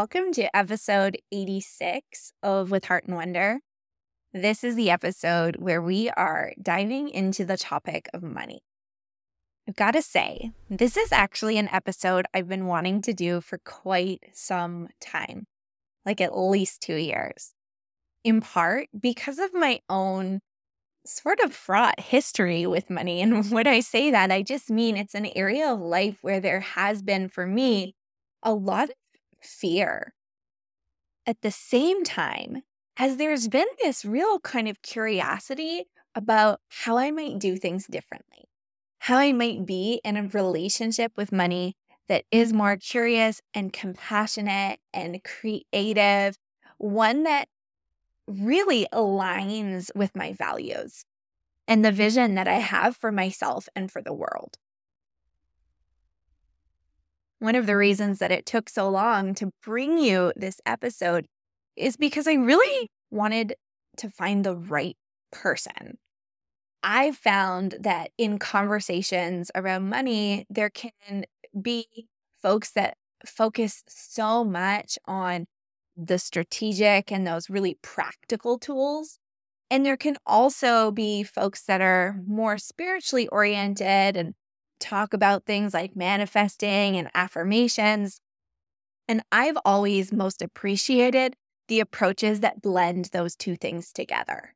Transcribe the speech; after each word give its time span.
Welcome 0.00 0.32
to 0.32 0.56
episode 0.56 1.18
86 1.30 2.32
of 2.42 2.70
With 2.70 2.86
Heart 2.86 3.04
and 3.04 3.16
Wonder. 3.16 3.60
This 4.32 4.64
is 4.64 4.74
the 4.74 4.88
episode 4.88 5.56
where 5.56 5.82
we 5.82 6.08
are 6.08 6.54
diving 6.60 7.10
into 7.10 7.44
the 7.44 7.58
topic 7.58 8.08
of 8.14 8.22
money. 8.22 8.62
I've 9.68 9.76
got 9.76 9.90
to 9.90 10.00
say, 10.00 10.52
this 10.70 10.96
is 10.96 11.12
actually 11.12 11.58
an 11.58 11.68
episode 11.70 12.24
I've 12.32 12.48
been 12.48 12.64
wanting 12.64 13.02
to 13.02 13.12
do 13.12 13.42
for 13.42 13.58
quite 13.58 14.20
some 14.32 14.88
time, 15.02 15.44
like 16.06 16.22
at 16.22 16.34
least 16.34 16.80
two 16.80 16.96
years. 16.96 17.52
In 18.24 18.40
part 18.40 18.88
because 18.98 19.38
of 19.38 19.52
my 19.52 19.80
own 19.90 20.40
sort 21.04 21.40
of 21.40 21.52
fraught 21.52 22.00
history 22.00 22.66
with 22.66 22.88
money. 22.88 23.20
And 23.20 23.50
when 23.50 23.66
I 23.66 23.80
say 23.80 24.10
that, 24.10 24.32
I 24.32 24.40
just 24.40 24.70
mean 24.70 24.96
it's 24.96 25.14
an 25.14 25.26
area 25.36 25.70
of 25.70 25.78
life 25.78 26.20
where 26.22 26.40
there 26.40 26.60
has 26.60 27.02
been 27.02 27.28
for 27.28 27.46
me 27.46 27.94
a 28.42 28.54
lot 28.54 28.88
fear. 29.42 30.14
At 31.26 31.42
the 31.42 31.50
same 31.50 32.04
time, 32.04 32.62
as 32.96 33.16
there's 33.16 33.48
been 33.48 33.66
this 33.82 34.04
real 34.04 34.40
kind 34.40 34.68
of 34.68 34.82
curiosity 34.82 35.86
about 36.14 36.60
how 36.68 36.98
I 36.98 37.10
might 37.10 37.38
do 37.38 37.56
things 37.56 37.86
differently, 37.86 38.48
how 39.00 39.18
I 39.18 39.32
might 39.32 39.64
be 39.64 40.00
in 40.04 40.16
a 40.16 40.28
relationship 40.28 41.12
with 41.16 41.32
money 41.32 41.76
that 42.08 42.24
is 42.30 42.52
more 42.52 42.76
curious 42.76 43.40
and 43.54 43.72
compassionate 43.72 44.80
and 44.92 45.22
creative, 45.22 46.36
one 46.78 47.22
that 47.22 47.48
really 48.26 48.86
aligns 48.92 49.90
with 49.94 50.16
my 50.16 50.32
values 50.32 51.04
and 51.68 51.84
the 51.84 51.92
vision 51.92 52.34
that 52.34 52.48
I 52.48 52.54
have 52.54 52.96
for 52.96 53.12
myself 53.12 53.68
and 53.76 53.90
for 53.90 54.02
the 54.02 54.12
world. 54.12 54.58
One 57.40 57.54
of 57.54 57.66
the 57.66 57.76
reasons 57.76 58.18
that 58.18 58.30
it 58.30 58.44
took 58.46 58.68
so 58.68 58.88
long 58.88 59.34
to 59.36 59.50
bring 59.64 59.98
you 59.98 60.32
this 60.36 60.60
episode 60.66 61.26
is 61.74 61.96
because 61.96 62.28
I 62.28 62.34
really 62.34 62.88
wanted 63.10 63.54
to 63.96 64.10
find 64.10 64.44
the 64.44 64.54
right 64.54 64.96
person. 65.32 65.96
I 66.82 67.12
found 67.12 67.76
that 67.80 68.10
in 68.18 68.38
conversations 68.38 69.50
around 69.54 69.88
money, 69.88 70.46
there 70.50 70.70
can 70.70 71.24
be 71.60 71.86
folks 72.42 72.72
that 72.72 72.94
focus 73.26 73.84
so 73.88 74.44
much 74.44 74.98
on 75.06 75.46
the 75.96 76.18
strategic 76.18 77.10
and 77.10 77.26
those 77.26 77.50
really 77.50 77.78
practical 77.82 78.58
tools. 78.58 79.18
And 79.70 79.86
there 79.86 79.96
can 79.96 80.16
also 80.26 80.90
be 80.90 81.22
folks 81.22 81.62
that 81.64 81.80
are 81.80 82.20
more 82.26 82.58
spiritually 82.58 83.28
oriented 83.28 84.16
and 84.16 84.34
talk 84.80 85.14
about 85.14 85.44
things 85.44 85.74
like 85.74 85.94
manifesting 85.94 86.96
and 86.96 87.10
affirmations. 87.14 88.20
And 89.06 89.22
I've 89.30 89.58
always 89.64 90.12
most 90.12 90.42
appreciated 90.42 91.36
the 91.68 91.80
approaches 91.80 92.40
that 92.40 92.62
blend 92.62 93.10
those 93.12 93.36
two 93.36 93.56
things 93.56 93.92
together. 93.92 94.54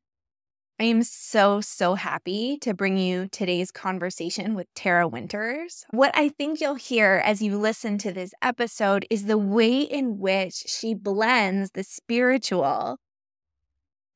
I 0.80 0.84
am 0.84 1.04
so, 1.04 1.60
so 1.60 1.94
happy 1.94 2.58
to 2.62 2.74
bring 2.74 2.98
you 2.98 3.28
today's 3.28 3.70
conversation 3.70 4.56
with 4.56 4.66
Tara 4.74 5.06
Winters. 5.06 5.84
What 5.90 6.10
I 6.16 6.30
think 6.30 6.60
you'll 6.60 6.74
hear 6.74 7.22
as 7.24 7.40
you 7.40 7.56
listen 7.56 7.96
to 7.98 8.12
this 8.12 8.34
episode 8.42 9.06
is 9.08 9.26
the 9.26 9.38
way 9.38 9.82
in 9.82 10.18
which 10.18 10.54
she 10.54 10.94
blends 10.94 11.70
the 11.70 11.84
spiritual 11.84 12.98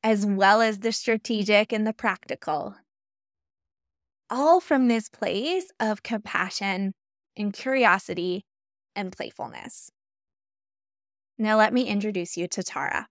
as 0.02 0.26
well 0.26 0.60
as 0.60 0.80
the 0.80 0.92
strategic 0.92 1.72
and 1.72 1.86
the 1.86 1.92
practical 1.92 2.74
all 4.30 4.60
from 4.60 4.88
this 4.88 5.08
place 5.08 5.70
of 5.80 6.02
compassion 6.02 6.94
and 7.36 7.52
curiosity 7.52 8.44
and 8.94 9.12
playfulness. 9.12 9.90
Now, 11.38 11.56
let 11.56 11.72
me 11.72 11.84
introduce 11.84 12.36
you 12.36 12.48
to 12.48 12.62
Tara. 12.62 13.06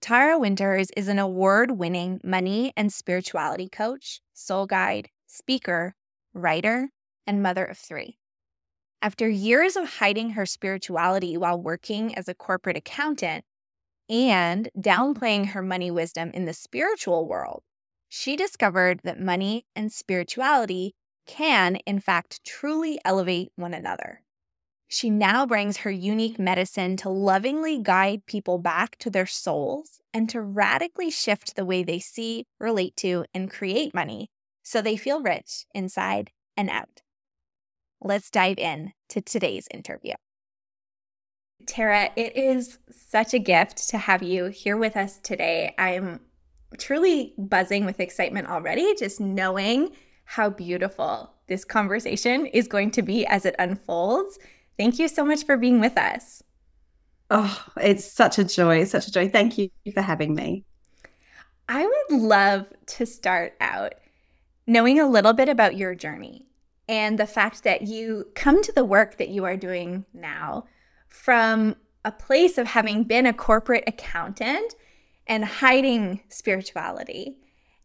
Tara 0.00 0.38
Winters 0.38 0.88
is 0.96 1.08
an 1.08 1.18
award 1.18 1.72
winning 1.72 2.20
money 2.24 2.72
and 2.76 2.92
spirituality 2.92 3.68
coach, 3.68 4.20
soul 4.32 4.66
guide, 4.66 5.08
speaker, 5.26 5.94
writer, 6.32 6.90
and 7.26 7.42
mother 7.42 7.64
of 7.64 7.76
three. 7.76 8.18
After 9.02 9.28
years 9.28 9.76
of 9.76 9.98
hiding 9.98 10.30
her 10.30 10.46
spirituality 10.46 11.36
while 11.36 11.60
working 11.60 12.16
as 12.16 12.28
a 12.28 12.34
corporate 12.34 12.76
accountant 12.76 13.44
and 14.08 14.70
downplaying 14.78 15.48
her 15.48 15.62
money 15.62 15.90
wisdom 15.90 16.30
in 16.32 16.44
the 16.44 16.52
spiritual 16.52 17.26
world, 17.28 17.62
she 18.08 18.36
discovered 18.36 19.00
that 19.04 19.20
money 19.20 19.66
and 19.74 19.92
spirituality 19.92 20.94
can, 21.26 21.76
in 21.86 22.00
fact, 22.00 22.44
truly 22.44 23.00
elevate 23.04 23.52
one 23.56 23.74
another. 23.74 24.22
She 24.88 25.10
now 25.10 25.46
brings 25.46 25.78
her 25.78 25.90
unique 25.90 26.38
medicine 26.38 26.96
to 26.98 27.08
lovingly 27.08 27.78
guide 27.82 28.24
people 28.26 28.58
back 28.58 28.96
to 28.98 29.10
their 29.10 29.26
souls 29.26 30.00
and 30.14 30.30
to 30.30 30.40
radically 30.40 31.10
shift 31.10 31.56
the 31.56 31.64
way 31.64 31.82
they 31.82 31.98
see, 31.98 32.44
relate 32.60 32.94
to, 32.96 33.24
and 33.34 33.50
create 33.50 33.94
money 33.94 34.30
so 34.62 34.80
they 34.80 34.96
feel 34.96 35.22
rich 35.22 35.66
inside 35.74 36.30
and 36.56 36.70
out. 36.70 37.02
Let's 38.00 38.30
dive 38.30 38.58
in 38.58 38.92
to 39.08 39.20
today's 39.20 39.66
interview. 39.72 40.14
Tara, 41.66 42.10
it 42.14 42.36
is 42.36 42.78
such 42.90 43.34
a 43.34 43.38
gift 43.38 43.88
to 43.88 43.98
have 43.98 44.22
you 44.22 44.46
here 44.46 44.76
with 44.76 44.96
us 44.96 45.18
today. 45.18 45.74
I'm 45.78 46.20
truly 46.78 47.34
buzzing 47.38 47.84
with 47.84 48.00
excitement 48.00 48.48
already, 48.48 48.94
just 48.94 49.20
knowing 49.20 49.90
how 50.24 50.50
beautiful 50.50 51.32
this 51.46 51.64
conversation 51.64 52.46
is 52.46 52.68
going 52.68 52.90
to 52.92 53.02
be 53.02 53.26
as 53.26 53.46
it 53.46 53.54
unfolds. 53.58 54.38
Thank 54.78 54.98
you 54.98 55.08
so 55.08 55.24
much 55.24 55.44
for 55.44 55.56
being 55.56 55.80
with 55.80 55.96
us. 55.96 56.42
Oh, 57.30 57.64
it's 57.78 58.04
such 58.04 58.38
a 58.38 58.44
joy, 58.44 58.84
such 58.84 59.08
a 59.08 59.12
joy. 59.12 59.28
Thank 59.28 59.58
you 59.58 59.70
for 59.92 60.02
having 60.02 60.34
me. 60.34 60.64
I 61.68 61.84
would 61.84 62.20
love 62.20 62.66
to 62.86 63.06
start 63.06 63.54
out 63.60 63.94
knowing 64.66 65.00
a 65.00 65.08
little 65.08 65.32
bit 65.32 65.48
about 65.48 65.76
your 65.76 65.94
journey 65.94 66.46
and 66.88 67.18
the 67.18 67.26
fact 67.26 67.64
that 67.64 67.82
you 67.82 68.26
come 68.34 68.62
to 68.62 68.72
the 68.72 68.84
work 68.84 69.18
that 69.18 69.28
you 69.28 69.44
are 69.44 69.56
doing 69.56 70.04
now 70.14 70.66
from 71.08 71.74
a 72.04 72.12
place 72.12 72.58
of 72.58 72.68
having 72.68 73.02
been 73.02 73.26
a 73.26 73.32
corporate 73.32 73.84
accountant 73.86 74.74
and 75.26 75.44
hiding 75.44 76.20
spirituality. 76.28 77.38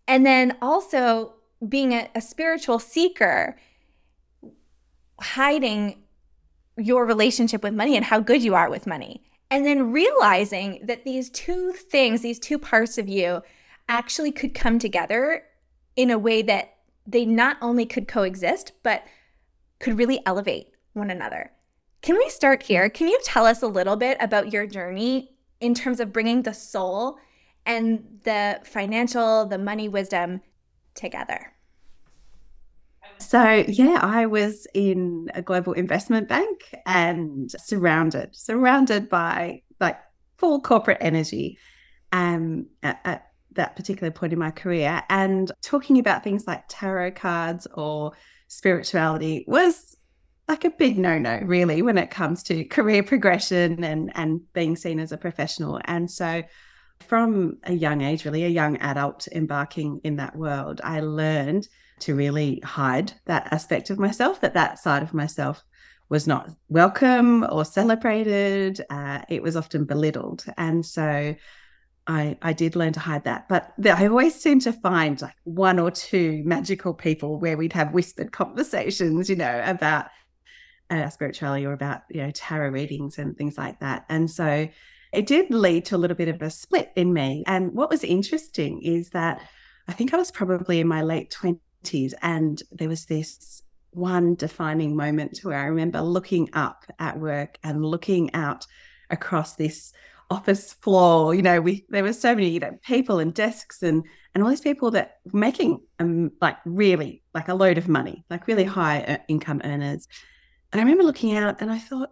And 0.07 0.25
then 0.25 0.57
also 0.61 1.35
being 1.67 1.93
a, 1.93 2.09
a 2.15 2.21
spiritual 2.21 2.79
seeker, 2.79 3.57
hiding 5.19 6.03
your 6.77 7.05
relationship 7.05 7.63
with 7.63 7.73
money 7.73 7.95
and 7.95 8.05
how 8.05 8.19
good 8.19 8.41
you 8.41 8.55
are 8.55 8.69
with 8.69 8.87
money. 8.87 9.23
And 9.49 9.65
then 9.65 9.91
realizing 9.91 10.79
that 10.85 11.03
these 11.03 11.29
two 11.29 11.73
things, 11.73 12.21
these 12.21 12.39
two 12.39 12.57
parts 12.57 12.97
of 12.97 13.09
you, 13.09 13.41
actually 13.89 14.31
could 14.31 14.53
come 14.53 14.79
together 14.79 15.43
in 15.95 16.09
a 16.09 16.17
way 16.17 16.41
that 16.41 16.75
they 17.05 17.25
not 17.25 17.57
only 17.61 17.85
could 17.85 18.07
coexist, 18.07 18.71
but 18.83 19.03
could 19.79 19.97
really 19.97 20.21
elevate 20.25 20.67
one 20.93 21.11
another. 21.11 21.51
Can 22.01 22.17
we 22.17 22.29
start 22.29 22.63
here? 22.63 22.89
Can 22.89 23.07
you 23.07 23.19
tell 23.23 23.45
us 23.45 23.61
a 23.61 23.67
little 23.67 23.97
bit 23.97 24.17
about 24.21 24.53
your 24.53 24.65
journey 24.65 25.35
in 25.59 25.73
terms 25.73 25.99
of 25.99 26.13
bringing 26.13 26.43
the 26.43 26.53
soul 26.53 27.17
and 27.65 28.19
the 28.23 28.59
financial, 28.63 29.45
the 29.45 29.57
money 29.57 29.89
wisdom 29.89 30.41
together? 30.95 31.53
So, 33.17 33.63
yeah, 33.67 33.99
I 34.01 34.25
was 34.25 34.65
in 34.73 35.29
a 35.35 35.41
global 35.41 35.73
investment 35.73 36.27
bank 36.27 36.75
and 36.85 37.51
surrounded, 37.51 38.35
surrounded 38.35 39.09
by 39.09 39.61
like 39.79 39.99
full 40.37 40.59
corporate 40.59 40.97
energy 41.01 41.59
um, 42.11 42.65
at, 42.81 42.99
at 43.05 43.27
that 43.53 43.75
particular 43.75 44.11
point 44.11 44.33
in 44.33 44.39
my 44.39 44.51
career. 44.51 45.03
And 45.09 45.51
talking 45.61 45.99
about 45.99 46.23
things 46.23 46.47
like 46.47 46.63
tarot 46.67 47.11
cards 47.11 47.67
or 47.73 48.13
spirituality 48.47 49.45
was 49.47 49.95
like 50.47 50.65
a 50.65 50.69
big 50.69 50.97
no-no 50.97 51.39
really 51.43 51.81
when 51.81 51.97
it 51.97 52.11
comes 52.11 52.43
to 52.43 52.65
career 52.65 53.01
progression 53.01 53.81
and 53.85 54.11
and 54.15 54.41
being 54.51 54.75
seen 54.75 54.99
as 54.99 55.13
a 55.13 55.17
professional 55.17 55.79
and 55.85 56.11
so 56.11 56.43
from 57.01 57.57
a 57.63 57.73
young 57.73 58.01
age, 58.01 58.25
really 58.25 58.45
a 58.45 58.49
young 58.49 58.77
adult 58.77 59.27
embarking 59.31 60.01
in 60.03 60.17
that 60.17 60.35
world, 60.35 60.81
I 60.83 61.01
learned 61.01 61.67
to 61.99 62.15
really 62.15 62.59
hide 62.63 63.13
that 63.25 63.51
aspect 63.51 63.89
of 63.89 63.99
myself, 63.99 64.41
that 64.41 64.53
that 64.55 64.79
side 64.79 65.03
of 65.03 65.13
myself 65.13 65.63
was 66.09 66.27
not 66.27 66.49
welcome 66.67 67.45
or 67.49 67.63
celebrated. 67.63 68.81
Uh, 68.89 69.21
it 69.29 69.41
was 69.41 69.55
often 69.55 69.85
belittled. 69.85 70.43
And 70.57 70.85
so 70.85 71.35
I, 72.07 72.37
I 72.41 72.53
did 72.53 72.75
learn 72.75 72.93
to 72.93 72.99
hide 72.99 73.23
that. 73.23 73.47
But 73.47 73.73
I 73.85 74.07
always 74.07 74.35
seem 74.35 74.59
to 74.61 74.73
find 74.73 75.21
like 75.21 75.35
one 75.43 75.79
or 75.79 75.91
two 75.91 76.41
magical 76.43 76.93
people 76.93 77.39
where 77.39 77.55
we'd 77.55 77.73
have 77.73 77.93
whispered 77.93 78.31
conversations, 78.33 79.29
you 79.29 79.35
know, 79.35 79.63
about 79.65 80.07
uh, 80.89 81.09
spirituality 81.09 81.65
or 81.65 81.73
about, 81.73 82.01
you 82.09 82.23
know, 82.23 82.31
tarot 82.31 82.69
readings 82.69 83.17
and 83.17 83.37
things 83.37 83.57
like 83.57 83.79
that. 83.79 84.05
And 84.09 84.29
so 84.29 84.67
it 85.11 85.25
did 85.25 85.49
lead 85.51 85.85
to 85.85 85.95
a 85.95 85.97
little 85.97 86.17
bit 86.17 86.29
of 86.29 86.41
a 86.41 86.49
split 86.49 86.91
in 86.95 87.13
me. 87.13 87.43
And 87.47 87.73
what 87.73 87.89
was 87.89 88.03
interesting 88.03 88.81
is 88.81 89.09
that 89.09 89.41
I 89.87 89.93
think 89.93 90.13
I 90.13 90.17
was 90.17 90.31
probably 90.31 90.79
in 90.79 90.87
my 90.87 91.01
late 91.01 91.35
20s 91.37 92.13
and 92.21 92.61
there 92.71 92.87
was 92.87 93.05
this 93.05 93.63
one 93.91 94.35
defining 94.35 94.95
moment 94.95 95.39
where 95.43 95.57
I 95.57 95.65
remember 95.65 96.01
looking 96.01 96.49
up 96.53 96.85
at 96.99 97.19
work 97.19 97.57
and 97.63 97.85
looking 97.85 98.33
out 98.33 98.65
across 99.09 99.55
this 99.55 99.91
office 100.29 100.73
floor. 100.73 101.35
You 101.35 101.41
know, 101.41 101.59
we 101.59 101.85
there 101.89 102.03
were 102.03 102.13
so 102.13 102.33
many 102.33 102.49
you 102.49 102.61
know 102.61 102.77
people 102.83 103.19
and 103.19 103.33
desks 103.33 103.83
and 103.83 104.05
and 104.33 104.43
all 104.43 104.49
these 104.49 104.61
people 104.61 104.91
that 104.91 105.17
were 105.25 105.39
making 105.39 105.81
um 105.99 106.31
like 106.39 106.57
really 106.65 107.21
like 107.33 107.49
a 107.49 107.53
load 107.53 107.77
of 107.77 107.89
money, 107.89 108.23
like 108.29 108.47
really 108.47 108.63
high 108.63 109.01
uh, 109.01 109.17
income 109.27 109.61
earners. 109.65 110.07
And 110.71 110.79
I 110.79 110.83
remember 110.83 111.03
looking 111.03 111.35
out 111.35 111.61
and 111.61 111.69
I 111.69 111.79
thought, 111.79 112.11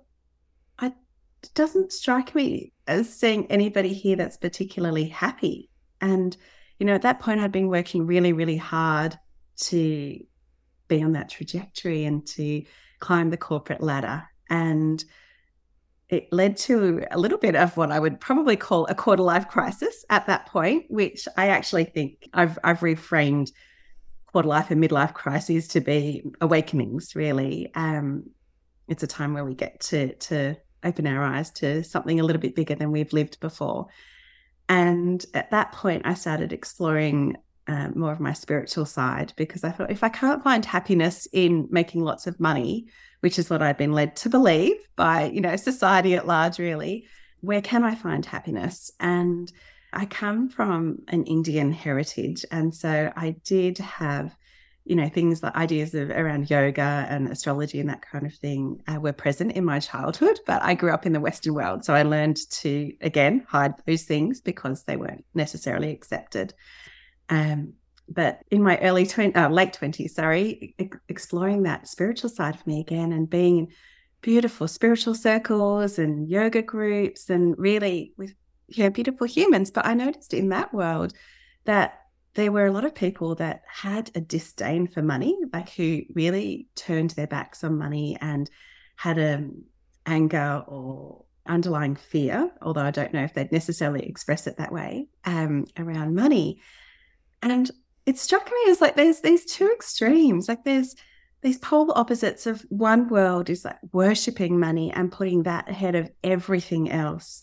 doesn't 1.54 1.92
strike 1.92 2.36
me 2.36 2.74
as 2.88 3.12
seeing 3.14 3.50
anybody 3.52 3.94
here 3.94 4.16
that's 4.16 4.38
particularly 4.38 5.08
happy. 5.08 5.70
And 6.02 6.36
you 6.80 6.86
know, 6.86 6.96
at 6.96 7.02
that 7.02 7.20
point, 7.20 7.42
I'd 7.42 7.52
been 7.52 7.68
working 7.68 8.08
really, 8.08 8.32
really 8.32 8.58
hard 8.58 9.18
to 9.58 10.20
be 10.88 11.04
on 11.04 11.12
that 11.12 11.30
trajectory 11.30 12.06
and 12.06 12.26
to 12.28 12.64
climb 13.00 13.30
the 13.30 13.38
corporate 13.38 13.82
ladder. 13.82 14.24
And 14.50 15.04
it 16.08 16.32
led 16.32 16.58
to 16.58 17.06
a 17.12 17.20
little 17.20 17.38
bit 17.38 17.56
of 17.56 17.78
what 17.78 17.92
I 17.92 18.00
would 18.00 18.20
probably 18.20 18.56
call 18.56 18.86
a 18.88 18.96
quarter 18.96 19.22
life 19.22 19.48
crisis 19.48 20.06
at 20.10 20.26
that 20.28 20.48
point, 20.48 20.86
which 20.90 21.28
I 21.38 21.50
actually 21.50 21.84
think 21.84 22.30
I've 22.34 22.58
I've 22.64 22.80
reframed 22.80 23.52
quarter 24.26 24.48
life 24.48 24.72
and 24.72 24.84
midlife 24.84 25.14
crises 25.14 25.68
to 25.70 25.82
be 25.82 26.24
awakenings. 26.42 27.16
Really, 27.16 27.72
um, 27.76 28.24
it's 28.88 29.04
a 29.04 29.08
time 29.08 29.34
where 29.34 29.46
we 29.46 29.54
get 29.54 29.82
to 29.82 30.16
to 30.16 30.58
open 30.84 31.08
our 31.08 31.24
eyes 31.24 31.52
to 31.52 31.84
something 31.84 32.20
a 32.20 32.24
little 32.24 32.42
bit 32.42 32.56
bigger 32.56 32.76
than 32.76 32.92
we've 32.92 33.14
lived 33.14 33.40
before. 33.40 33.88
And 34.68 35.26
at 35.34 35.52
that 35.52 35.72
point, 35.72 36.04
I 36.06 36.14
started 36.14 36.54
exploring 36.54 37.38
uh, 37.68 37.90
more 37.94 38.12
of 38.12 38.20
my 38.20 38.34
spiritual 38.34 38.86
side 38.86 39.34
because 39.36 39.64
I 39.64 39.72
thought 39.72 39.92
if 39.92 40.04
I 40.04 40.10
can't 40.10 40.44
find 40.44 40.66
happiness 40.66 41.28
in 41.32 41.68
making 41.70 42.04
lots 42.04 42.26
of 42.26 42.40
money, 42.40 42.88
which 43.20 43.38
is 43.38 43.50
what 43.50 43.62
I've 43.62 43.78
been 43.78 43.94
led 43.94 44.16
to 44.18 44.30
believe 44.30 44.76
by, 44.96 45.26
you 45.26 45.42
know, 45.42 45.56
society 45.56 46.16
at 46.16 46.28
large, 46.28 46.58
really, 46.58 47.06
where 47.42 47.62
can 47.62 47.84
I 47.84 47.96
find 47.96 48.26
happiness? 48.26 48.92
And 49.00 49.52
I 49.94 50.06
come 50.06 50.50
from 50.50 51.00
an 51.08 51.24
Indian 51.26 51.72
heritage. 51.72 52.46
And 52.52 52.74
so 52.74 53.12
I 53.16 53.36
did 53.44 53.78
have, 53.80 54.36
you 54.90 54.96
know, 54.96 55.08
things 55.08 55.44
like 55.44 55.56
ideas 55.56 55.94
of 55.94 56.10
around 56.10 56.50
yoga 56.50 57.06
and 57.10 57.30
astrology 57.30 57.80
and 57.80 57.90
that 57.90 58.02
kind 58.02 58.26
of 58.26 58.34
thing 58.34 58.82
uh, 58.88 59.00
were 59.00 59.14
present 59.14 59.52
in 59.52 59.64
my 59.64 59.80
childhood. 59.80 60.40
But 60.48 60.64
I 60.64 60.74
grew 60.74 60.92
up 60.92 61.06
in 61.06 61.14
the 61.14 61.20
Western 61.20 61.54
world. 61.54 61.86
So 61.86 61.94
I 61.94 62.02
learned 62.02 62.38
to, 62.62 62.92
again, 63.00 63.46
hide 63.48 63.76
those 63.86 64.06
things 64.06 64.42
because 64.42 64.84
they 64.84 64.98
weren't 64.98 65.26
necessarily 65.36 65.92
accepted. 65.92 66.56
Um, 67.30 67.74
but 68.10 68.40
in 68.50 68.64
my 68.64 68.80
early 68.80 69.06
20, 69.06 69.36
uh, 69.36 69.50
late 69.50 69.78
20s, 69.80 70.10
sorry, 70.10 70.74
e- 70.80 70.90
exploring 71.08 71.64
that 71.64 71.88
spiritual 71.88 72.32
side 72.32 72.56
of 72.56 72.66
me 72.66 72.80
again 72.80 73.12
and 73.12 73.30
being 73.30 73.58
in 73.60 73.68
beautiful 74.24 74.68
spiritual 74.68 75.14
circles 75.14 76.00
and 76.00 76.28
yoga 76.28 76.64
groups 76.64 77.30
and 77.30 77.54
really 77.60 78.14
with 78.18 78.34
you 78.70 78.86
know, 78.86 78.90
beautiful 78.90 79.28
humans. 79.28 79.70
But 79.70 79.86
I 79.86 79.94
noticed 79.94 80.34
in 80.34 80.50
that 80.50 80.74
world 80.74 81.14
that 81.66 82.00
there 82.40 82.54
were 82.54 82.66
a 82.66 82.72
lot 82.72 82.86
of 82.86 82.96
people 82.96 83.36
that 83.36 83.64
had 83.68 84.10
a 84.16 84.22
disdain 84.22 84.88
for 84.88 85.02
money, 85.02 85.38
like 85.52 85.70
who 85.72 86.04
really 86.14 86.70
turned 86.74 87.10
their 87.12 87.28
backs 87.28 87.66
on 87.66 87.78
money 87.78 88.18
and 88.22 88.50
had 88.96 89.18
a 89.18 89.36
um, 89.36 89.64
anger 90.06 90.64
or 90.66 91.26
underlying 91.46 91.98
fear, 91.98 92.50
although 92.62 92.86
I 92.86 92.92
don't 92.92 93.14
know 93.14 93.26
if 93.26 93.34
they'd 93.34 93.52
necessarily 93.52 94.06
express 94.06 94.48
it 94.48 94.56
that 94.56 94.72
way, 94.72 95.10
um, 95.26 95.66
around 95.78 96.16
money. 96.16 96.62
And 97.42 97.70
it 98.06 98.18
struck 98.18 98.46
me 98.46 98.72
as 98.72 98.80
like 98.80 98.96
there's 98.96 99.20
these 99.20 99.44
two 99.44 99.70
extremes. 99.70 100.48
Like 100.48 100.64
there's 100.64 100.96
these 101.42 101.58
polar 101.58 101.98
opposites 101.98 102.48
of 102.48 102.66
one 102.70 103.10
world 103.10 103.50
is 103.50 103.66
like 103.66 103.80
worshipping 103.92 104.58
money 104.58 104.94
and 104.94 105.12
putting 105.12 105.44
that 105.44 105.68
ahead 105.68 105.96
of 105.96 106.10
everything 106.24 106.90
else. 106.90 107.42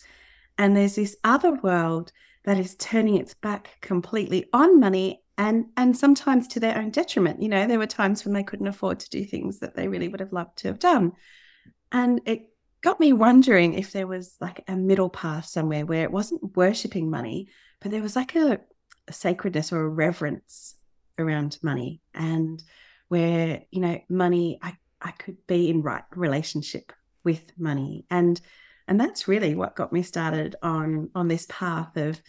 And 0.56 0.74
there's 0.74 0.94
this 0.94 1.18
other 1.22 1.52
world 1.52 2.12
that 2.46 2.58
is 2.58 2.76
turning 2.76 3.16
its 3.16 3.34
back 3.34 3.76
completely 3.82 4.48
on 4.52 4.80
money 4.80 5.22
and 5.36 5.66
and 5.76 5.96
sometimes 5.96 6.48
to 6.48 6.60
their 6.60 6.78
own 6.78 6.90
detriment. 6.90 7.42
You 7.42 7.48
know, 7.48 7.66
there 7.66 7.78
were 7.78 7.86
times 7.86 8.24
when 8.24 8.32
they 8.32 8.42
couldn't 8.42 8.68
afford 8.68 9.00
to 9.00 9.10
do 9.10 9.24
things 9.24 9.58
that 9.58 9.76
they 9.76 9.88
really 9.88 10.08
would 10.08 10.20
have 10.20 10.32
loved 10.32 10.56
to 10.58 10.68
have 10.68 10.78
done. 10.78 11.12
And 11.92 12.22
it 12.24 12.48
got 12.80 13.00
me 13.00 13.12
wondering 13.12 13.74
if 13.74 13.92
there 13.92 14.06
was 14.06 14.36
like 14.40 14.64
a 14.68 14.76
middle 14.76 15.10
path 15.10 15.46
somewhere 15.46 15.84
where 15.84 16.04
it 16.04 16.12
wasn't 16.12 16.56
worshipping 16.56 17.10
money, 17.10 17.48
but 17.80 17.90
there 17.90 18.02
was 18.02 18.16
like 18.16 18.34
a 18.34 18.60
a 19.08 19.12
sacredness 19.12 19.72
or 19.72 19.82
a 19.82 19.88
reverence 19.88 20.74
around 21.18 21.58
money 21.62 22.00
and 22.14 22.62
where 23.08 23.62
you 23.70 23.80
know 23.80 23.98
money 24.08 24.58
I, 24.62 24.76
I 25.00 25.12
could 25.12 25.46
be 25.46 25.70
in 25.70 25.82
right 25.82 26.02
relationship 26.14 26.92
with 27.24 27.52
money 27.58 28.04
and 28.10 28.40
and 28.88 29.00
that's 29.00 29.28
really 29.28 29.54
what 29.54 29.76
got 29.76 29.92
me 29.92 30.02
started 30.02 30.56
on 30.62 31.10
on 31.14 31.28
this 31.28 31.46
path 31.48 31.96
of 31.96 32.20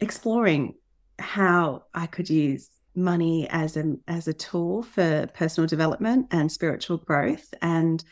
exploring 0.00 0.74
how 1.18 1.84
I 1.94 2.06
could 2.06 2.28
use 2.30 2.70
money 2.94 3.46
as 3.50 3.76
a 3.76 3.96
as 4.08 4.26
a 4.26 4.34
tool 4.34 4.82
for 4.82 5.28
personal 5.34 5.68
development 5.68 6.28
and 6.30 6.50
spiritual 6.50 6.98
growth 6.98 7.52
and 7.60 8.02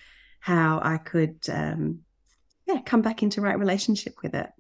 how 0.40 0.80
I 0.82 0.98
could 0.98 1.38
um 1.48 2.00
yeah 2.66 2.80
come 2.84 3.02
back 3.02 3.22
into 3.22 3.40
right 3.40 3.58
relationship 3.58 4.14
with 4.22 4.34
it. 4.34 4.50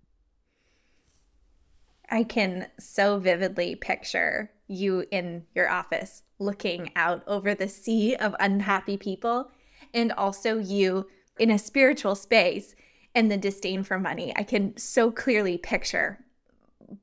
I 2.10 2.22
can 2.22 2.68
so 2.78 3.18
vividly 3.18 3.76
picture 3.76 4.50
you 4.66 5.04
in 5.10 5.44
your 5.54 5.68
office 5.68 6.22
looking 6.38 6.90
out 6.96 7.22
over 7.26 7.54
the 7.54 7.68
sea 7.68 8.14
of 8.16 8.34
unhappy 8.40 8.96
people, 8.96 9.50
and 9.92 10.12
also 10.12 10.58
you 10.58 11.06
in 11.38 11.50
a 11.50 11.58
spiritual 11.58 12.14
space 12.14 12.74
and 13.14 13.30
the 13.30 13.36
disdain 13.36 13.82
for 13.82 13.98
money. 13.98 14.32
I 14.36 14.42
can 14.42 14.76
so 14.76 15.10
clearly 15.10 15.56
picture 15.56 16.18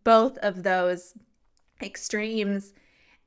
both 0.04 0.38
of 0.40 0.64
those 0.64 1.14
extremes. 1.82 2.74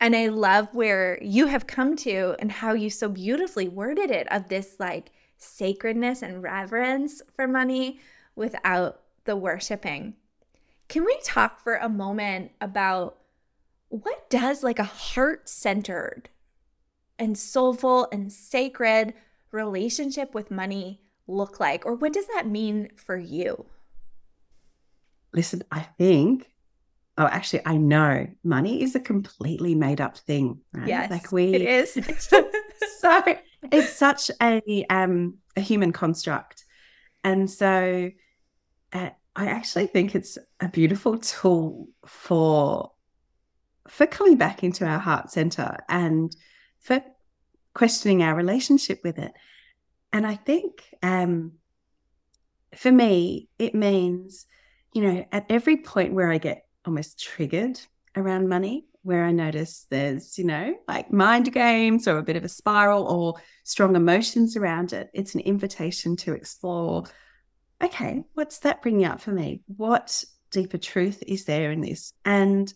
And 0.01 0.15
I 0.15 0.29
love 0.29 0.69
where 0.73 1.19
you 1.23 1.47
have 1.47 1.67
come 1.67 1.97
to 1.97 2.37
and 2.39 2.53
how 2.53 2.75
you 2.75 2.91
so 2.91 3.09
beautifully 3.09 3.69
worded 3.69 4.11
it 4.11 4.31
of 4.31 4.49
this 4.49 4.77
like 4.79 5.11
sacredness 5.39 6.23
and 6.23 6.43
reverence 6.43 7.23
for 7.35 7.47
money 7.47 8.01
without 8.35 9.01
the 9.25 9.37
worshiping. 9.37 10.15
Can 10.89 11.05
we 11.05 11.19
talk 11.25 11.61
for 11.61 11.77
a 11.77 11.89
moment 11.89 12.53
about 12.61 13.19
what 13.89 14.29
does 14.29 14.63
like 14.63 14.79
a 14.79 14.85
heart-centered 14.85 16.29
and 17.19 17.39
soulful 17.39 18.09
and 18.13 18.33
sacred 18.33 19.15
relationship 19.53 20.35
with 20.35 20.51
money 20.51 21.01
look 21.27 21.61
like 21.61 21.87
or 21.87 21.95
what 21.95 22.13
does 22.13 22.27
that 22.35 22.47
mean 22.47 22.89
for 22.97 23.17
you? 23.17 23.67
Listen, 25.33 25.63
I 25.71 25.81
think 25.99 26.51
oh 27.17 27.27
actually 27.27 27.63
I 27.65 27.77
know 27.77 28.27
money 28.43 28.83
is 28.83 28.95
a 28.95 29.01
completely 29.01 29.75
made 29.75 30.01
up 30.01 30.17
thing, 30.19 30.61
right? 30.73 30.89
Yes. 30.89 31.11
Like 31.11 31.33
we 31.33 31.55
it 31.55 31.63
is. 31.63 31.93
so 32.99 33.25
it's 33.73 33.93
such 33.93 34.31
a 34.43 34.85
um 34.91 35.39
a 35.57 35.61
human 35.61 35.93
construct. 35.93 36.65
And 37.23 37.51
so 37.51 38.11
uh, 38.93 39.11
I 39.37 39.47
actually 39.47 39.87
think 39.87 40.15
it's 40.15 40.39
a 40.61 40.69
beautiful 40.69 41.19
tool 41.19 41.89
for 42.07 42.93
for 43.89 44.07
coming 44.07 44.37
back 44.37 44.63
into 44.65 44.87
our 44.87 44.99
heart 44.99 45.31
center 45.31 45.79
and 45.89 46.35
for 46.81 47.03
questioning 47.75 48.23
our 48.23 48.35
relationship 48.35 49.01
with 49.05 49.19
it. 49.19 49.33
And 50.15 50.25
I 50.25 50.37
think 50.37 50.85
um, 51.03 51.55
for 52.77 52.93
me, 52.93 53.49
it 53.59 53.75
means, 53.75 54.47
you 54.93 55.03
know, 55.03 55.27
at 55.33 55.47
every 55.51 55.79
point 55.79 56.15
where 56.15 56.31
I 56.31 56.39
get 56.39 56.67
almost 56.87 57.21
triggered 57.21 57.81
around 58.15 58.49
money, 58.49 58.87
where 59.03 59.25
I 59.25 59.33
notice 59.33 59.87
there's, 59.91 60.39
you 60.39 60.45
know, 60.45 60.77
like 60.87 61.13
mind 61.13 61.53
games 61.53 62.07
or 62.07 62.19
a 62.19 62.23
bit 62.23 62.37
of 62.37 62.45
a 62.45 62.49
spiral 62.49 63.09
or 63.09 63.43
strong 63.65 63.97
emotions 63.97 64.57
around 64.57 64.93
it, 64.93 65.11
it's 65.13 65.35
an 65.35 65.41
invitation 65.41 66.17
to 66.19 66.33
explore 66.33 67.05
okay, 67.83 68.23
what's 68.35 68.61
that 68.61 68.81
bringing 68.81 69.05
up 69.05 69.21
for 69.21 69.33
me? 69.33 69.61
What 69.67 70.25
deeper 70.51 70.79
truth 70.79 71.23
is 71.27 71.45
there 71.45 71.71
in 71.73 71.81
this? 71.81 72.13
And 72.25 72.73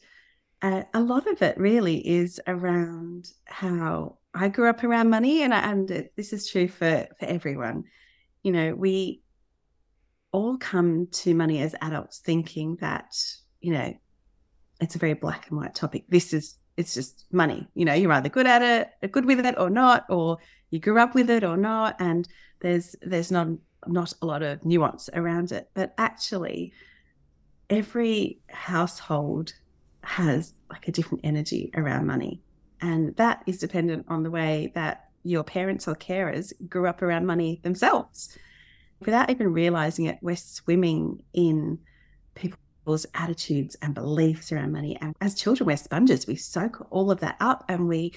uh, 0.61 0.83
a 0.93 1.01
lot 1.01 1.27
of 1.29 1.41
it 1.41 1.57
really 1.57 2.07
is 2.07 2.41
around 2.47 3.31
how 3.47 4.18
I 4.35 4.49
grew 4.49 4.69
up 4.69 4.85
around 4.85 5.11
money, 5.11 5.43
and 5.43 5.53
and 5.53 6.09
this 6.17 6.33
is 6.33 6.49
true 6.49 6.69
for 6.69 7.07
for 7.19 7.27
everyone. 7.27 7.85
You 8.43 8.53
know, 8.53 8.75
we 8.75 9.23
all 10.33 10.59
come 10.59 11.09
to 11.11 11.35
money 11.35 11.61
as 11.61 11.75
adults 11.81 12.19
thinking 12.19 12.77
that 12.77 13.17
you 13.61 13.73
know 13.73 13.95
it's 14.81 14.95
a 14.95 14.99
very 14.99 15.15
black 15.15 15.49
and 15.49 15.59
white 15.59 15.75
topic. 15.75 16.05
This 16.09 16.33
is 16.33 16.59
it's 16.77 16.95
just 16.95 17.25
money. 17.33 17.67
You 17.75 17.85
know, 17.85 17.95
you're 17.95 18.13
either 18.13 18.29
good 18.29 18.47
at 18.47 18.63
it, 18.63 19.11
good 19.11 19.25
with 19.25 19.45
it, 19.45 19.57
or 19.59 19.69
not, 19.69 20.05
or 20.09 20.39
you 20.71 20.79
grew 20.79 20.99
up 20.99 21.15
with 21.15 21.29
it 21.29 21.43
or 21.43 21.57
not. 21.57 21.97
And 21.99 22.29
there's 22.61 22.95
there's 23.03 23.33
not 23.33 23.49
not 23.87 24.13
a 24.23 24.27
lot 24.27 24.43
of 24.43 24.65
nuance 24.65 25.11
around 25.13 25.53
it. 25.53 25.71
But 25.75 25.95
actually, 25.99 26.73
every 27.69 28.41
household 28.49 29.55
has 30.05 30.53
like 30.71 30.87
a 30.87 30.93
different 30.93 31.25
energy 31.25 31.71
around 31.75 32.07
money. 32.07 32.43
And 32.81 33.17
that 33.17 33.43
is 33.47 33.59
dependent 33.59 34.07
on 34.09 34.23
the 34.23 34.31
way 34.31 34.73
that 34.75 35.09
your 35.23 35.45
parents 35.45 35.89
or 35.89 35.95
carers 35.95 36.53
grew 36.69 36.87
up 36.87 37.03
around 37.03 37.27
money 37.27 37.61
themselves. 37.63 38.37
Without 39.01 39.31
even 39.31 39.53
realizing 39.53 40.07
it, 40.07 40.19
we're 40.23 40.37
swimming 40.37 41.23
in 41.33 41.79
people's 42.35 43.07
attitudes 43.15 43.77
and 43.83 43.95
beliefs 43.95 44.51
around 44.53 44.73
money. 44.73 44.97
And 45.01 45.15
as 45.21 45.35
children, 45.35 45.67
we're 45.67 45.77
sponges. 45.77 46.27
We 46.27 46.37
soak 46.37 46.87
all 46.91 47.11
of 47.11 47.21
that 47.21 47.37
up 47.41 47.65
and 47.69 47.89
we 47.89 48.15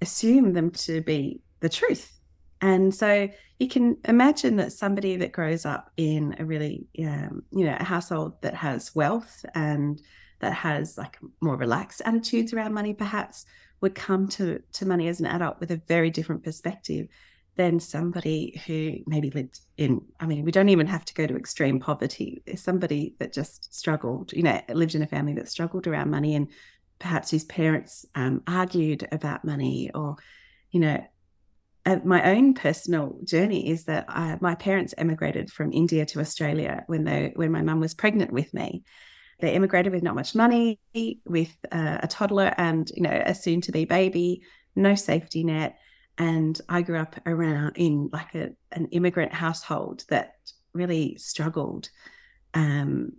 assume 0.00 0.52
them 0.52 0.70
to 0.72 1.00
be 1.00 1.40
the 1.60 1.68
truth. 1.68 2.20
And 2.60 2.94
so 2.94 3.28
you 3.58 3.68
can 3.68 3.96
imagine 4.04 4.56
that 4.56 4.72
somebody 4.72 5.16
that 5.16 5.32
grows 5.32 5.64
up 5.64 5.90
in 5.96 6.36
a 6.38 6.44
really, 6.44 6.86
um, 6.98 7.42
you 7.50 7.64
know, 7.64 7.76
a 7.78 7.84
household 7.84 8.40
that 8.42 8.54
has 8.54 8.94
wealth 8.94 9.44
and 9.54 10.00
that 10.40 10.52
has 10.52 10.98
like 10.98 11.18
more 11.40 11.56
relaxed 11.56 12.02
attitudes 12.04 12.52
around 12.52 12.74
money, 12.74 12.94
perhaps 12.94 13.46
would 13.80 13.94
come 13.94 14.28
to 14.28 14.60
to 14.72 14.86
money 14.86 15.08
as 15.08 15.20
an 15.20 15.26
adult 15.26 15.60
with 15.60 15.70
a 15.70 15.82
very 15.88 16.10
different 16.10 16.44
perspective 16.44 17.08
than 17.56 17.80
somebody 17.80 18.60
who 18.66 18.98
maybe 19.06 19.30
lived 19.30 19.60
in 19.76 20.00
i 20.20 20.26
mean 20.26 20.44
we 20.44 20.52
don't 20.52 20.68
even 20.68 20.86
have 20.86 21.04
to 21.04 21.14
go 21.14 21.26
to 21.26 21.36
extreme 21.36 21.80
poverty 21.80 22.42
There's 22.46 22.62
somebody 22.62 23.14
that 23.18 23.32
just 23.32 23.74
struggled 23.74 24.32
you 24.32 24.42
know 24.42 24.60
lived 24.68 24.94
in 24.94 25.02
a 25.02 25.06
family 25.06 25.34
that 25.34 25.48
struggled 25.48 25.86
around 25.86 26.10
money 26.10 26.34
and 26.34 26.48
perhaps 26.98 27.30
whose 27.30 27.44
parents 27.44 28.04
um, 28.14 28.42
argued 28.46 29.08
about 29.10 29.44
money 29.44 29.90
or 29.94 30.16
you 30.70 30.80
know 30.80 31.04
uh, 31.86 31.98
my 32.04 32.22
own 32.34 32.54
personal 32.54 33.18
journey 33.24 33.70
is 33.70 33.84
that 33.84 34.04
I, 34.08 34.36
my 34.40 34.54
parents 34.54 34.94
emigrated 34.98 35.50
from 35.50 35.72
India 35.72 36.04
to 36.06 36.20
Australia 36.20 36.84
when 36.86 37.04
they 37.04 37.32
when 37.34 37.50
my 37.50 37.62
mum 37.62 37.80
was 37.80 37.94
pregnant 37.94 38.32
with 38.32 38.52
me. 38.52 38.84
They 39.40 39.54
immigrated 39.54 39.92
with 39.92 40.02
not 40.02 40.14
much 40.14 40.34
money, 40.34 40.78
with 41.24 41.56
uh, 41.72 41.98
a 42.02 42.08
toddler 42.08 42.54
and 42.56 42.90
you 42.94 43.02
know 43.02 43.22
a 43.24 43.34
soon 43.34 43.60
to 43.62 43.72
be 43.72 43.84
baby, 43.84 44.42
no 44.76 44.94
safety 44.94 45.44
net, 45.44 45.78
and 46.18 46.60
I 46.68 46.82
grew 46.82 46.98
up 46.98 47.16
around 47.26 47.76
in 47.76 48.10
like 48.12 48.34
a 48.34 48.50
an 48.72 48.86
immigrant 48.86 49.32
household 49.32 50.04
that 50.08 50.34
really 50.72 51.16
struggled. 51.18 51.90
Um, 52.54 53.12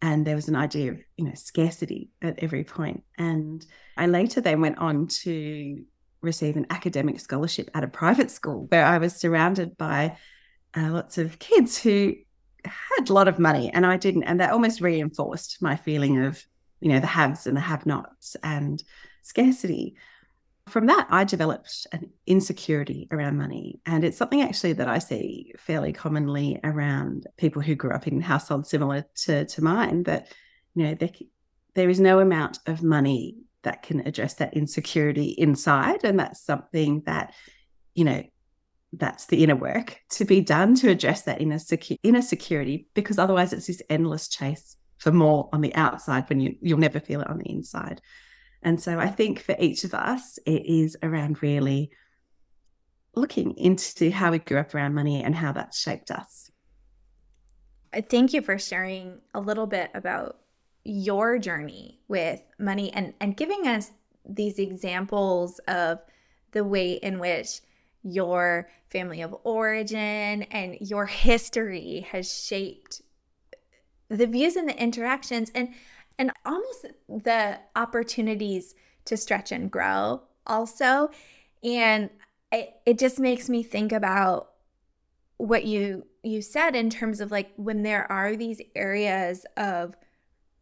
and 0.00 0.24
there 0.24 0.36
was 0.36 0.48
an 0.48 0.56
idea 0.56 0.92
of 0.92 0.98
you 1.16 1.24
know 1.24 1.34
scarcity 1.34 2.10
at 2.22 2.38
every 2.38 2.62
point 2.62 3.02
and 3.18 3.66
i 3.96 4.06
later 4.06 4.40
then 4.40 4.60
went 4.60 4.78
on 4.78 5.08
to 5.08 5.84
receive 6.20 6.56
an 6.56 6.66
academic 6.70 7.20
scholarship 7.20 7.70
at 7.74 7.84
a 7.84 7.88
private 7.88 8.30
school 8.30 8.66
where 8.70 8.84
I 8.84 8.98
was 8.98 9.14
surrounded 9.14 9.76
by 9.76 10.16
uh, 10.76 10.90
lots 10.90 11.18
of 11.18 11.38
kids 11.38 11.78
who 11.78 12.14
had 12.64 13.08
a 13.08 13.12
lot 13.12 13.28
of 13.28 13.38
money 13.38 13.70
and 13.72 13.86
I 13.86 13.96
didn't. 13.96 14.24
And 14.24 14.40
that 14.40 14.52
almost 14.52 14.80
reinforced 14.80 15.60
my 15.60 15.76
feeling 15.76 16.24
of, 16.24 16.44
you 16.80 16.88
know, 16.88 17.00
the 17.00 17.06
haves 17.06 17.46
and 17.46 17.56
the 17.56 17.60
have 17.60 17.86
nots 17.86 18.36
and 18.42 18.82
scarcity. 19.22 19.96
From 20.68 20.86
that, 20.86 21.06
I 21.10 21.24
developed 21.24 21.86
an 21.92 22.10
insecurity 22.26 23.08
around 23.10 23.38
money. 23.38 23.80
And 23.86 24.04
it's 24.04 24.18
something 24.18 24.42
actually 24.42 24.74
that 24.74 24.88
I 24.88 24.98
see 24.98 25.54
fairly 25.58 25.92
commonly 25.92 26.60
around 26.62 27.26
people 27.38 27.62
who 27.62 27.74
grew 27.74 27.92
up 27.92 28.06
in 28.06 28.20
households 28.20 28.68
similar 28.68 29.06
to, 29.24 29.46
to 29.46 29.64
mine 29.64 30.02
that, 30.04 30.32
you 30.74 30.84
know, 30.84 30.94
there, 30.94 31.10
there 31.74 31.88
is 31.88 32.00
no 32.00 32.20
amount 32.20 32.58
of 32.66 32.82
money 32.82 33.38
that 33.62 33.82
can 33.82 34.06
address 34.06 34.34
that 34.34 34.54
insecurity 34.54 35.30
inside. 35.30 36.04
And 36.04 36.18
that's 36.18 36.40
something 36.40 37.02
that, 37.06 37.34
you 37.94 38.04
know, 38.04 38.22
that's 38.92 39.26
the 39.26 39.42
inner 39.44 39.56
work 39.56 40.00
to 40.10 40.24
be 40.24 40.40
done 40.40 40.74
to 40.76 40.88
address 40.88 41.22
that 41.22 41.40
inner, 41.40 41.56
secu- 41.56 41.98
inner 42.02 42.22
security, 42.22 42.88
because 42.94 43.18
otherwise 43.18 43.52
it's 43.52 43.66
this 43.66 43.82
endless 43.90 44.28
chase 44.28 44.76
for 44.98 45.12
more 45.12 45.48
on 45.52 45.60
the 45.60 45.74
outside 45.74 46.28
when 46.28 46.40
you, 46.40 46.56
you'll 46.60 46.78
never 46.78 47.00
feel 47.00 47.20
it 47.20 47.28
on 47.28 47.38
the 47.38 47.50
inside. 47.50 48.00
And 48.62 48.80
so 48.80 48.98
I 48.98 49.08
think 49.08 49.40
for 49.40 49.54
each 49.58 49.84
of 49.84 49.94
us, 49.94 50.38
it 50.46 50.66
is 50.66 50.96
around 51.02 51.42
really 51.42 51.90
looking 53.14 53.56
into 53.56 54.10
how 54.10 54.30
we 54.30 54.38
grew 54.38 54.58
up 54.58 54.74
around 54.74 54.94
money 54.94 55.22
and 55.22 55.34
how 55.34 55.52
that 55.52 55.74
shaped 55.74 56.10
us. 56.10 56.50
Thank 58.10 58.32
you 58.32 58.42
for 58.42 58.58
sharing 58.58 59.20
a 59.34 59.40
little 59.40 59.66
bit 59.66 59.90
about 59.94 60.38
your 60.84 61.38
journey 61.38 62.00
with 62.08 62.40
money 62.58 62.92
and 62.92 63.12
and 63.20 63.36
giving 63.36 63.66
us 63.66 63.90
these 64.28 64.58
examples 64.58 65.58
of 65.68 65.98
the 66.52 66.64
way 66.64 66.92
in 66.92 67.18
which 67.18 67.60
your 68.12 68.68
family 68.90 69.20
of 69.20 69.36
origin 69.44 70.42
and 70.44 70.76
your 70.80 71.06
history 71.06 72.06
has 72.10 72.32
shaped 72.32 73.02
the 74.08 74.26
views 74.26 74.56
and 74.56 74.68
the 74.68 74.80
interactions 74.80 75.50
and 75.54 75.74
and 76.18 76.32
almost 76.44 76.86
the 77.08 77.58
opportunities 77.76 78.74
to 79.04 79.16
stretch 79.16 79.52
and 79.52 79.70
grow 79.70 80.20
also. 80.46 81.10
And 81.62 82.10
it, 82.50 82.74
it 82.86 82.98
just 82.98 83.20
makes 83.20 83.48
me 83.48 83.62
think 83.62 83.92
about 83.92 84.50
what 85.36 85.64
you 85.64 86.04
you 86.24 86.42
said 86.42 86.74
in 86.74 86.90
terms 86.90 87.20
of 87.20 87.30
like 87.30 87.52
when 87.56 87.82
there 87.82 88.10
are 88.10 88.34
these 88.34 88.60
areas 88.74 89.46
of 89.56 89.94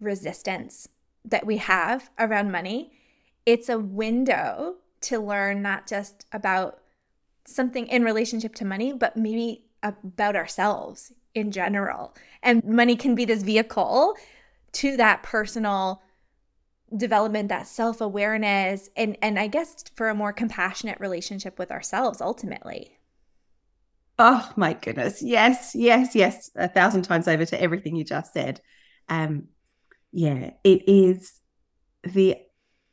resistance 0.01 0.89
that 1.25 1.47
we 1.47 1.57
have 1.57 2.11
around 2.19 2.53
money, 2.53 2.93
it's 3.47 3.69
a 3.69 3.79
window 3.79 4.77
to 5.01 5.19
learn 5.19 5.63
not 5.63 5.87
just 5.87 6.27
about 6.33 6.81
something 7.47 7.87
in 7.87 8.03
relationship 8.05 8.55
to 8.57 8.65
money, 8.65 8.93
but 8.93 9.17
maybe 9.17 9.65
about 9.83 10.37
ourselves 10.37 11.13
in 11.35 11.51
general. 11.51 12.15
And 12.43 12.65
money 12.65 12.97
can 12.97 13.15
be 13.15 13.25
this 13.25 13.43
vehicle 13.43 14.15
to 14.73 14.97
that 14.97 15.23
personal 15.23 16.03
development, 16.97 17.49
that 17.49 17.67
self-awareness, 17.67 18.91
and 18.97 19.17
and 19.21 19.39
I 19.39 19.49
guess 19.49 19.85
for 19.95 20.09
a 20.09 20.15
more 20.15 20.33
compassionate 20.33 21.01
relationship 21.01 21.59
with 21.59 21.71
ourselves 21.71 22.21
ultimately. 22.21 22.93
Oh 24.19 24.51
my 24.57 24.73
goodness. 24.73 25.23
Yes, 25.23 25.73
yes, 25.75 26.15
yes. 26.15 26.51
A 26.57 26.69
thousand 26.69 27.03
times 27.03 27.29
over 27.29 27.45
to 27.45 27.61
everything 27.61 27.97
you 27.97 28.05
just 28.05 28.33
said. 28.33 28.61
Um, 29.09 29.49
yeah, 30.11 30.53
it 30.65 30.89
is 30.89 31.33
the 32.03 32.37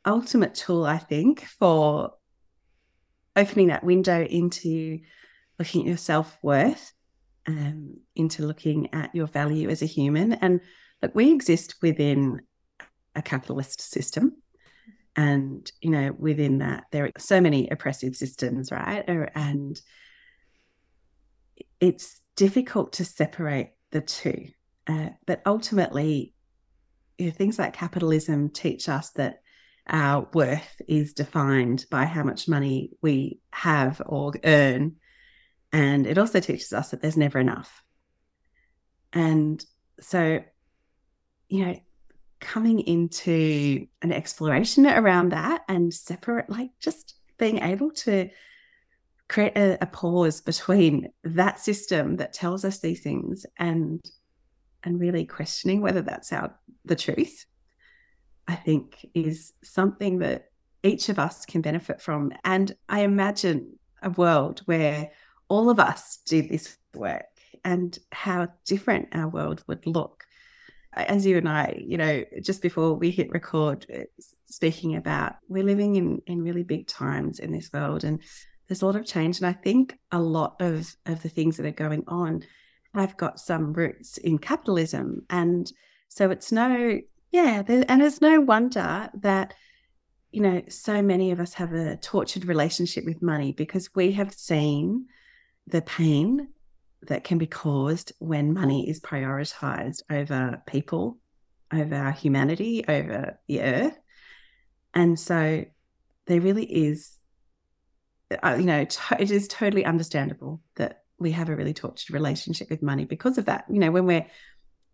ultimate 0.05 0.55
tool, 0.55 0.85
I 0.85 0.97
think, 0.97 1.45
for 1.45 2.13
opening 3.35 3.67
that 3.67 3.83
window 3.83 4.23
into 4.23 4.99
looking 5.59 5.81
at 5.81 5.87
your 5.87 5.97
self 5.97 6.37
worth, 6.41 6.93
um, 7.47 7.97
into 8.15 8.45
looking 8.45 8.93
at 8.93 9.13
your 9.13 9.27
value 9.27 9.69
as 9.69 9.81
a 9.81 9.87
human. 9.87 10.33
And 10.33 10.61
look, 11.01 11.13
we 11.15 11.31
exist 11.31 11.75
within 11.81 12.41
a 13.15 13.21
capitalist 13.21 13.81
system. 13.81 14.37
And, 15.15 15.71
you 15.81 15.91
know, 15.91 16.15
within 16.17 16.59
that, 16.59 16.85
there 16.91 17.05
are 17.05 17.11
so 17.19 17.39
many 17.39 17.69
oppressive 17.69 18.15
systems, 18.15 18.71
right? 18.71 19.03
And 19.35 19.79
it's 21.79 22.21
difficult 22.35 22.93
to 22.93 23.05
separate 23.05 23.73
the 23.91 24.01
two. 24.01 24.47
Uh, 24.87 25.09
but 25.27 25.41
ultimately, 25.45 26.33
you 27.17 27.27
know, 27.27 27.31
things 27.31 27.59
like 27.59 27.73
capitalism 27.73 28.49
teach 28.49 28.89
us 28.89 29.11
that 29.11 29.42
our 29.87 30.27
worth 30.33 30.81
is 30.87 31.13
defined 31.13 31.85
by 31.89 32.05
how 32.05 32.23
much 32.23 32.47
money 32.47 32.91
we 33.01 33.39
have 33.51 34.01
or 34.05 34.33
earn. 34.43 34.95
And 35.71 36.07
it 36.07 36.17
also 36.17 36.39
teaches 36.39 36.71
us 36.71 36.91
that 36.91 37.01
there's 37.01 37.17
never 37.17 37.39
enough. 37.39 37.83
And 39.11 39.63
so, 39.99 40.43
you 41.49 41.65
know, 41.65 41.79
coming 42.39 42.79
into 42.81 43.87
an 44.01 44.11
exploration 44.11 44.85
around 44.85 45.29
that 45.31 45.61
and 45.67 45.93
separate, 45.93 46.49
like 46.49 46.71
just 46.79 47.15
being 47.37 47.59
able 47.59 47.91
to 47.91 48.29
create 49.27 49.57
a, 49.57 49.77
a 49.81 49.85
pause 49.87 50.41
between 50.41 51.09
that 51.23 51.59
system 51.59 52.17
that 52.17 52.33
tells 52.33 52.65
us 52.65 52.79
these 52.79 53.01
things 53.01 53.45
and 53.57 54.03
and 54.83 54.99
really 54.99 55.25
questioning 55.25 55.81
whether 55.81 56.01
that's 56.01 56.33
our 56.33 56.53
the 56.85 56.95
truth, 56.95 57.45
I 58.47 58.55
think 58.55 59.05
is 59.13 59.53
something 59.63 60.19
that 60.19 60.49
each 60.83 61.09
of 61.09 61.17
us 61.17 61.45
can 61.45 61.61
benefit 61.61 62.01
from. 62.01 62.31
And 62.43 62.75
I 62.89 63.01
imagine 63.01 63.79
a 64.01 64.09
world 64.09 64.61
where 64.65 65.11
all 65.47 65.69
of 65.69 65.79
us 65.79 66.19
do 66.25 66.41
this 66.41 66.77
work 66.93 67.25
and 67.63 67.97
how 68.11 68.49
different 68.65 69.09
our 69.13 69.29
world 69.29 69.63
would 69.67 69.85
look. 69.87 70.25
as 70.95 71.25
you 71.25 71.37
and 71.37 71.49
I, 71.49 71.81
you 71.85 71.97
know, 71.97 72.23
just 72.41 72.61
before 72.61 72.93
we 72.93 73.09
hit 73.09 73.31
record, 73.31 73.85
uh, 73.93 74.03
speaking 74.45 74.95
about 74.95 75.35
we're 75.47 75.63
living 75.63 75.95
in 75.95 76.21
in 76.27 76.43
really 76.43 76.63
big 76.63 76.87
times 76.87 77.39
in 77.39 77.51
this 77.51 77.71
world, 77.73 78.03
and 78.03 78.19
there's 78.67 78.81
a 78.81 78.85
lot 78.85 78.95
of 78.95 79.05
change. 79.05 79.39
And 79.39 79.47
I 79.47 79.53
think 79.53 79.97
a 80.11 80.19
lot 80.19 80.55
of 80.59 80.95
of 81.05 81.21
the 81.23 81.29
things 81.29 81.57
that 81.57 81.65
are 81.65 81.71
going 81.71 82.03
on 82.07 82.43
have 82.93 83.17
got 83.17 83.39
some 83.39 83.73
roots 83.73 84.17
in 84.17 84.37
capitalism, 84.37 85.25
and 85.29 85.71
so 86.09 86.29
it's 86.29 86.51
no, 86.51 86.99
yeah, 87.33 87.63
there, 87.63 87.83
and 87.89 88.01
it's 88.01 88.21
no 88.21 88.39
wonder 88.39 89.09
that 89.15 89.55
you 90.31 90.41
know 90.41 90.61
so 90.69 91.01
many 91.01 91.31
of 91.31 91.39
us 91.39 91.55
have 91.55 91.73
a 91.73 91.97
tortured 91.97 92.45
relationship 92.45 93.05
with 93.05 93.23
money 93.23 93.51
because 93.51 93.93
we 93.95 94.11
have 94.13 94.33
seen 94.33 95.07
the 95.65 95.81
pain 95.81 96.49
that 97.01 97.23
can 97.23 97.39
be 97.39 97.47
caused 97.47 98.13
when 98.19 98.53
money 98.53 98.87
is 98.87 99.01
prioritized 99.01 100.03
over 100.11 100.61
people, 100.67 101.17
over 101.73 102.11
humanity, 102.11 102.85
over 102.87 103.39
the 103.47 103.61
earth. 103.61 103.97
And 104.93 105.19
so 105.19 105.65
there 106.27 106.39
really 106.39 106.65
is, 106.65 107.17
uh, 108.43 108.55
you 108.59 108.65
know, 108.65 108.85
it 109.19 109.31
is 109.31 109.47
totally 109.47 109.85
understandable 109.85 110.61
that 110.75 111.03
we 111.17 111.31
have 111.31 111.49
a 111.49 111.55
really 111.55 111.73
tortured 111.73 112.13
relationship 112.13 112.69
with 112.69 112.83
money 112.83 113.05
because 113.05 113.39
of 113.39 113.45
that. 113.45 113.65
You 113.69 113.79
know, 113.79 113.91
when 113.91 114.05
we're 114.05 114.27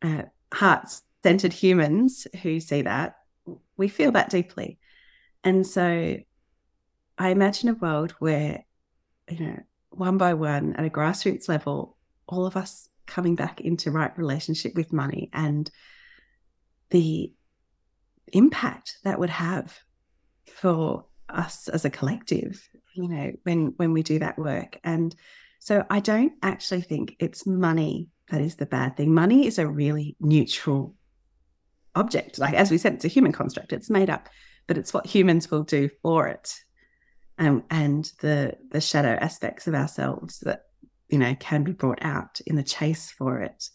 uh, 0.01 0.23
heart 0.53 0.87
centered 1.23 1.53
humans 1.53 2.27
who 2.41 2.59
see 2.59 2.81
that, 2.83 3.17
we 3.77 3.87
feel 3.87 4.11
that 4.13 4.29
deeply. 4.29 4.79
And 5.43 5.65
so 5.65 6.17
I 7.17 7.29
imagine 7.29 7.69
a 7.69 7.73
world 7.73 8.11
where, 8.19 8.65
you 9.29 9.39
know, 9.39 9.59
one 9.89 10.17
by 10.17 10.33
one 10.33 10.75
at 10.75 10.85
a 10.85 10.89
grassroots 10.89 11.49
level, 11.49 11.97
all 12.27 12.45
of 12.45 12.55
us 12.55 12.89
coming 13.07 13.35
back 13.35 13.59
into 13.61 13.91
right 13.91 14.15
relationship 14.17 14.75
with 14.75 14.93
money 14.93 15.29
and 15.33 15.69
the 16.91 17.33
impact 18.31 18.97
that 19.03 19.19
would 19.19 19.31
have 19.31 19.79
for 20.45 21.05
us 21.27 21.67
as 21.67 21.85
a 21.85 21.89
collective 21.89 22.67
you 22.95 23.07
know 23.07 23.31
when 23.43 23.73
when 23.77 23.93
we 23.93 24.03
do 24.03 24.19
that 24.19 24.37
work 24.37 24.79
and 24.83 25.15
so 25.59 25.85
i 25.89 25.99
don't 25.99 26.33
actually 26.41 26.81
think 26.81 27.15
it's 27.19 27.45
money 27.45 28.09
that 28.29 28.41
is 28.41 28.55
the 28.55 28.65
bad 28.65 28.97
thing 28.97 29.13
money 29.13 29.45
is 29.45 29.59
a 29.59 29.67
really 29.67 30.15
neutral 30.19 30.95
object. 31.99 32.39
Like 32.39 32.53
as 32.53 32.71
we 32.71 32.77
said 32.77 32.93
it's 32.93 33.05
a 33.05 33.09
human 33.09 33.31
construct. 33.31 33.73
It's 33.73 33.89
made 33.89 34.09
up 34.09 34.29
but 34.67 34.77
it's 34.77 34.93
what 34.93 35.07
humans 35.07 35.49
will 35.49 35.63
do 35.63 35.89
for 36.01 36.27
it. 36.27 36.53
Um, 37.37 37.63
and 37.69 38.11
the 38.21 38.57
the 38.71 38.81
shadow 38.81 39.17
aspects 39.19 39.67
of 39.67 39.73
ourselves 39.73 40.39
that 40.39 40.63
you 41.07 41.17
know 41.17 41.35
can 41.39 41.63
be 41.63 41.71
brought 41.71 41.99
out 42.01 42.41
in 42.45 42.55
the 42.55 42.63
chase 42.63 43.09
for 43.11 43.39
it 43.41 43.69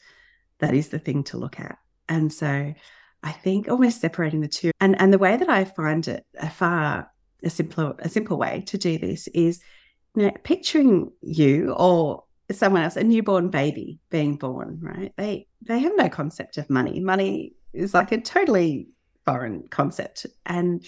that 0.61 0.75
is 0.75 0.89
the 0.89 0.99
thing 0.99 1.25
to 1.25 1.39
look 1.39 1.61
at. 1.61 1.79
And 2.09 2.33
so 2.33 2.75
i 3.23 3.33
think 3.33 3.71
almost 3.71 4.03
separating 4.03 4.43
the 4.43 4.49
two 4.49 4.71
and 4.83 5.01
and 5.01 5.11
the 5.11 5.17
way 5.17 5.35
that 5.35 5.49
i 5.49 5.65
find 5.65 6.09
it 6.09 6.27
a 6.39 6.51
far 6.51 7.11
a 7.43 7.49
simpler 7.49 7.95
a 8.01 8.09
simple 8.11 8.37
way 8.37 8.63
to 8.67 8.77
do 8.77 8.99
this 8.99 9.29
is 9.29 9.63
you 10.15 10.25
know 10.25 10.33
picturing 10.43 11.11
you 11.23 11.73
or 11.73 12.25
someone 12.53 12.83
else 12.83 12.97
a 12.97 13.05
newborn 13.05 13.49
baby 13.49 13.99
being 14.11 14.37
born 14.37 14.79
right? 14.83 15.13
They 15.17 15.47
they 15.63 15.79
have 15.79 15.93
no 15.97 16.09
concept 16.09 16.59
of 16.59 16.69
money. 16.69 17.01
Money 17.01 17.55
is 17.75 17.95
like 17.95 18.13
a 18.13 18.21
totally 18.21 18.89
foreign 19.25 19.67
concept 19.69 20.27
and 20.47 20.87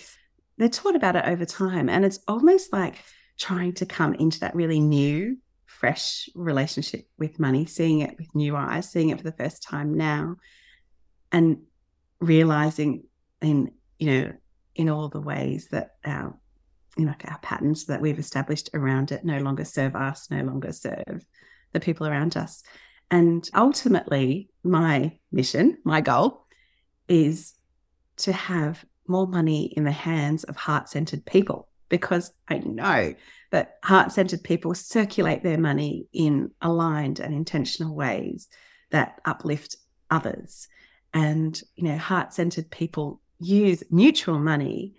they're 0.58 0.68
taught 0.68 0.96
about 0.96 1.16
it 1.16 1.24
over 1.26 1.44
time. 1.44 1.88
And 1.88 2.04
it's 2.04 2.20
almost 2.26 2.72
like 2.72 2.96
trying 3.38 3.74
to 3.74 3.86
come 3.86 4.14
into 4.14 4.40
that 4.40 4.54
really 4.54 4.80
new, 4.80 5.36
fresh 5.66 6.28
relationship 6.34 7.06
with 7.18 7.38
money, 7.38 7.66
seeing 7.66 8.00
it 8.00 8.16
with 8.18 8.34
new 8.34 8.56
eyes, 8.56 8.90
seeing 8.90 9.10
it 9.10 9.18
for 9.18 9.24
the 9.24 9.32
first 9.32 9.62
time 9.62 9.94
now, 9.94 10.36
and 11.30 11.58
realizing 12.20 13.04
in, 13.42 13.72
you 13.98 14.06
know, 14.06 14.32
in 14.74 14.88
all 14.88 15.08
the 15.08 15.20
ways 15.20 15.68
that 15.72 15.96
our, 16.04 16.38
you 16.96 17.04
know, 17.04 17.14
our 17.28 17.38
patterns 17.40 17.86
that 17.86 18.00
we've 18.00 18.18
established 18.18 18.70
around 18.72 19.12
it 19.12 19.24
no 19.24 19.38
longer 19.38 19.64
serve 19.64 19.94
us, 19.94 20.30
no 20.30 20.42
longer 20.42 20.72
serve 20.72 21.26
the 21.72 21.80
people 21.80 22.06
around 22.06 22.36
us. 22.36 22.62
And 23.10 23.48
ultimately, 23.54 24.48
my 24.64 25.18
mission, 25.30 25.78
my 25.84 26.00
goal 26.00 26.45
is 27.08 27.54
to 28.18 28.32
have 28.32 28.84
more 29.06 29.26
money 29.26 29.66
in 29.76 29.84
the 29.84 29.92
hands 29.92 30.44
of 30.44 30.56
heart 30.56 30.88
centered 30.88 31.24
people 31.24 31.68
because 31.88 32.32
I 32.48 32.58
know 32.58 33.14
that 33.52 33.78
heart 33.84 34.12
centered 34.12 34.42
people 34.42 34.74
circulate 34.74 35.42
their 35.42 35.58
money 35.58 36.06
in 36.12 36.50
aligned 36.60 37.20
and 37.20 37.32
intentional 37.32 37.94
ways 37.94 38.48
that 38.90 39.20
uplift 39.24 39.76
others. 40.10 40.68
And, 41.14 41.60
you 41.76 41.84
know, 41.84 41.96
heart 41.96 42.34
centered 42.34 42.70
people 42.70 43.20
use 43.38 43.84
mutual 43.90 44.38
money 44.38 44.94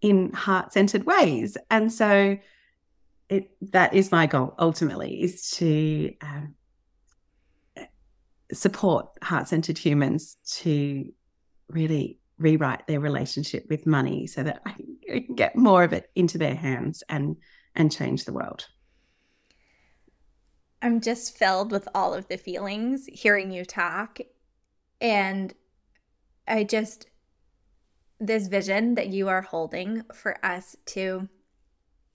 in 0.00 0.32
heart 0.32 0.72
centered 0.72 1.04
ways. 1.04 1.56
And 1.70 1.92
so 1.92 2.38
it, 3.28 3.50
that 3.72 3.94
is 3.94 4.10
my 4.10 4.26
goal 4.26 4.54
ultimately 4.58 5.22
is 5.22 5.50
to 5.52 6.12
um, 6.20 6.54
support 8.52 9.06
heart 9.22 9.48
centered 9.48 9.78
humans 9.78 10.36
to 10.44 11.12
really 11.72 12.18
rewrite 12.38 12.86
their 12.86 13.00
relationship 13.00 13.66
with 13.68 13.86
money 13.86 14.26
so 14.26 14.42
that 14.42 14.62
I 14.64 14.72
can 14.72 15.26
get 15.34 15.56
more 15.56 15.84
of 15.84 15.92
it 15.92 16.10
into 16.14 16.38
their 16.38 16.54
hands 16.54 17.02
and 17.08 17.36
and 17.76 17.92
change 17.92 18.24
the 18.24 18.32
world. 18.32 18.66
I'm 20.82 21.00
just 21.00 21.36
filled 21.36 21.70
with 21.70 21.86
all 21.94 22.14
of 22.14 22.26
the 22.28 22.38
feelings 22.38 23.06
hearing 23.06 23.52
you 23.52 23.64
talk 23.64 24.18
and 25.00 25.54
I 26.48 26.64
just 26.64 27.06
this 28.18 28.48
vision 28.48 28.94
that 28.96 29.08
you 29.08 29.28
are 29.28 29.42
holding 29.42 30.02
for 30.12 30.44
us 30.44 30.76
to 30.86 31.28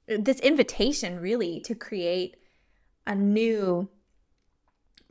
this 0.07 0.39
invitation 0.39 1.19
really 1.19 1.61
to 1.61 1.73
create 1.73 2.35
a 3.07 3.15
new 3.15 3.87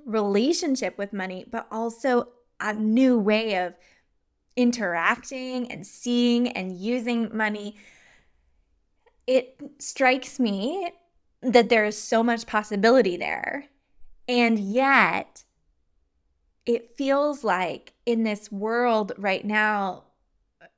relationship 0.05 0.99
with 0.99 1.13
money 1.13 1.47
but 1.51 1.67
also 1.71 2.29
a 2.61 2.75
new 2.75 3.19
way 3.19 3.55
of 3.65 3.75
interacting 4.57 5.71
and 5.71 5.87
seeing 5.87 6.49
and 6.49 6.77
using 6.77 7.37
money, 7.37 7.77
it 9.27 9.61
strikes 9.79 10.39
me 10.39 10.93
that 11.43 11.69
there 11.69 11.85
is 11.85 12.01
so 12.01 12.23
much 12.23 12.47
possibility 12.47 13.17
there. 13.17 13.67
And 14.29 14.59
yet, 14.59 15.45
it 16.67 16.97
feels 16.97 17.45
like 17.45 17.93
in 18.07 18.23
this 18.23 18.51
world 18.51 19.13
right 19.19 19.45
now, 19.45 20.05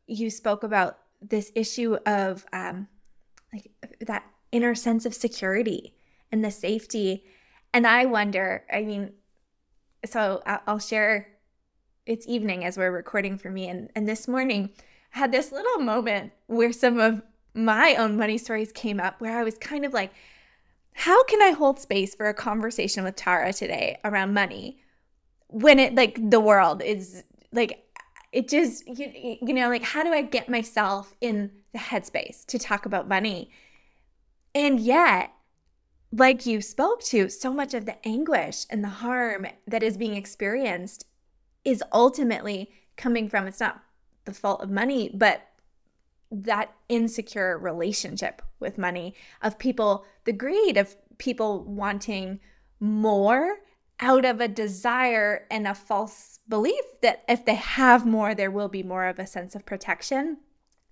you 0.06 0.30
spoke 0.30 0.62
about 0.62 0.98
this 1.20 1.52
issue 1.54 1.96
of 2.06 2.44
um, 2.52 2.88
like 3.52 3.70
that 4.00 4.24
inner 4.52 4.74
sense 4.74 5.06
of 5.06 5.14
security 5.14 5.94
and 6.32 6.44
the 6.44 6.50
safety. 6.50 7.24
And 7.72 7.86
I 7.86 8.06
wonder, 8.06 8.64
I 8.72 8.82
mean, 8.82 9.12
so 10.04 10.42
I'll 10.46 10.78
share 10.78 11.28
it's 12.06 12.26
evening 12.26 12.64
as 12.64 12.78
we're 12.78 12.90
recording 12.90 13.36
for 13.36 13.50
me. 13.50 13.68
And, 13.68 13.90
and 13.94 14.08
this 14.08 14.28
morning, 14.28 14.70
I 15.14 15.18
had 15.18 15.32
this 15.32 15.52
little 15.52 15.78
moment 15.78 16.32
where 16.46 16.72
some 16.72 16.98
of 16.98 17.22
my 17.52 17.96
own 17.96 18.16
money 18.16 18.38
stories 18.38 18.72
came 18.72 19.00
up 19.00 19.20
where 19.20 19.38
I 19.38 19.42
was 19.42 19.58
kind 19.58 19.84
of 19.84 19.92
like, 19.92 20.12
how 20.92 21.24
can 21.24 21.42
I 21.42 21.50
hold 21.50 21.78
space 21.78 22.14
for 22.14 22.26
a 22.28 22.34
conversation 22.34 23.04
with 23.04 23.16
Tara 23.16 23.52
today 23.52 23.98
around 24.04 24.32
money 24.32 24.78
when 25.48 25.78
it 25.78 25.94
like 25.94 26.18
the 26.30 26.40
world 26.40 26.82
is 26.82 27.22
like 27.52 27.84
it 28.32 28.48
just 28.48 28.86
you, 28.86 29.36
you 29.40 29.54
know 29.54 29.68
like 29.68 29.82
how 29.82 30.02
do 30.02 30.12
I 30.12 30.22
get 30.22 30.48
myself 30.48 31.14
in 31.20 31.50
the 31.72 31.78
headspace 31.78 32.44
to 32.46 32.58
talk 32.58 32.86
about 32.86 33.06
money 33.06 33.50
and 34.54 34.80
yet 34.80 35.32
like 36.10 36.46
you 36.46 36.60
spoke 36.60 37.02
to 37.04 37.28
so 37.28 37.52
much 37.52 37.74
of 37.74 37.84
the 37.84 37.96
anguish 38.06 38.64
and 38.70 38.82
the 38.82 38.88
harm 38.88 39.46
that 39.66 39.82
is 39.82 39.96
being 39.96 40.16
experienced 40.16 41.04
is 41.66 41.82
ultimately 41.92 42.70
coming 42.96 43.28
from 43.28 43.46
it's 43.46 43.60
not 43.60 43.82
the 44.24 44.32
fault 44.32 44.62
of 44.62 44.70
money, 44.70 45.10
but 45.12 45.42
that 46.30 46.72
insecure 46.88 47.58
relationship 47.58 48.40
with 48.60 48.78
money 48.78 49.14
of 49.42 49.58
people, 49.58 50.06
the 50.24 50.32
greed 50.32 50.76
of 50.76 50.96
people 51.18 51.64
wanting 51.64 52.40
more 52.80 53.56
out 54.00 54.24
of 54.24 54.40
a 54.40 54.48
desire 54.48 55.46
and 55.50 55.66
a 55.66 55.74
false 55.74 56.38
belief 56.48 56.84
that 57.02 57.24
if 57.28 57.44
they 57.44 57.54
have 57.54 58.06
more, 58.06 58.34
there 58.34 58.50
will 58.50 58.68
be 58.68 58.82
more 58.82 59.06
of 59.06 59.18
a 59.18 59.26
sense 59.26 59.54
of 59.54 59.66
protection. 59.66 60.38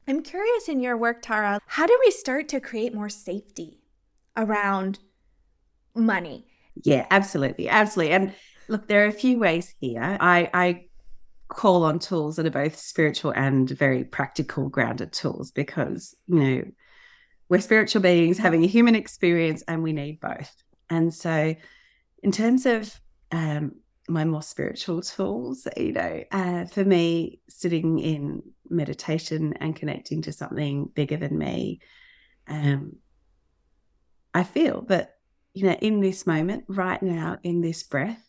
I'm 0.08 0.22
curious 0.22 0.68
in 0.68 0.80
your 0.80 0.96
work, 0.96 1.22
Tara, 1.22 1.60
how 1.66 1.86
do 1.86 1.98
we 2.04 2.10
start 2.10 2.48
to 2.48 2.60
create 2.60 2.94
more 2.94 3.08
safety 3.08 3.80
around 4.36 4.98
money? 5.94 6.46
Yeah, 6.82 7.06
absolutely. 7.10 7.68
Absolutely. 7.68 8.14
And 8.14 8.34
Look, 8.68 8.88
there 8.88 9.04
are 9.04 9.08
a 9.08 9.12
few 9.12 9.38
ways 9.38 9.74
here. 9.80 10.16
I, 10.20 10.50
I 10.54 10.86
call 11.48 11.84
on 11.84 11.98
tools 11.98 12.36
that 12.36 12.46
are 12.46 12.50
both 12.50 12.76
spiritual 12.76 13.32
and 13.32 13.68
very 13.68 14.04
practical, 14.04 14.68
grounded 14.68 15.12
tools 15.12 15.50
because, 15.50 16.14
you 16.26 16.38
know, 16.38 16.64
we're 17.48 17.60
spiritual 17.60 18.02
beings 18.02 18.38
having 18.38 18.64
a 18.64 18.68
human 18.68 18.94
experience 18.94 19.62
and 19.68 19.82
we 19.82 19.92
need 19.92 20.20
both. 20.20 20.54
And 20.88 21.12
so, 21.12 21.54
in 22.22 22.32
terms 22.32 22.64
of 22.64 22.98
um, 23.30 23.72
my 24.08 24.24
more 24.24 24.42
spiritual 24.42 25.02
tools. 25.02 25.66
You 25.76 25.92
know, 25.92 26.24
uh, 26.30 26.64
for 26.66 26.84
me, 26.84 27.40
sitting 27.48 27.98
in 27.98 28.42
meditation 28.68 29.54
and 29.54 29.76
connecting 29.76 30.22
to 30.22 30.32
something 30.32 30.86
bigger 30.94 31.16
than 31.16 31.38
me, 31.38 31.80
um, 32.46 32.96
I 34.32 34.42
feel 34.42 34.82
that, 34.88 35.16
you 35.54 35.66
know, 35.66 35.76
in 35.80 36.00
this 36.00 36.26
moment, 36.26 36.64
right 36.68 37.02
now, 37.02 37.38
in 37.42 37.60
this 37.60 37.82
breath, 37.82 38.22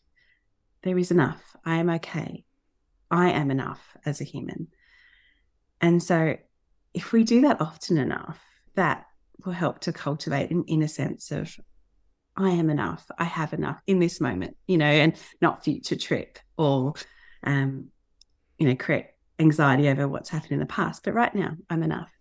there 0.86 0.98
is 0.98 1.12
enough. 1.12 1.41
I 1.65 1.78
am 1.78 1.89
okay. 1.89 2.45
I 3.12 3.32
am 3.32 3.52
enough 3.52 3.82
as 4.06 4.21
a 4.21 4.24
human. 4.24 4.67
And 5.82 6.02
so, 6.02 6.38
if 6.93 7.12
we 7.12 7.26
do 7.26 7.41
that 7.41 7.60
often 7.60 7.98
enough, 7.98 8.39
that 8.76 9.06
will 9.43 9.54
help 9.54 9.80
to 9.82 9.91
cultivate 9.91 10.52
an 10.52 10.63
inner 10.67 10.88
sense 10.88 11.32
of 11.32 11.54
I 12.38 12.52
am 12.52 12.69
enough. 12.69 13.10
I 13.17 13.26
have 13.26 13.54
enough 13.54 13.82
in 13.88 14.00
this 14.00 14.21
moment, 14.21 14.56
you 14.67 14.78
know, 14.78 14.86
and 14.86 15.19
not 15.41 15.63
future 15.63 15.95
trip 15.95 16.38
or, 16.58 16.93
um, 17.43 17.89
you 18.58 18.67
know, 18.67 18.76
create 18.76 19.08
anxiety 19.39 19.89
over 19.89 20.08
what's 20.08 20.30
happened 20.30 20.52
in 20.52 20.60
the 20.60 20.65
past. 20.65 21.04
But 21.04 21.13
right 21.13 21.34
now, 21.34 21.52
I'm 21.69 21.84
enough. 21.84 22.12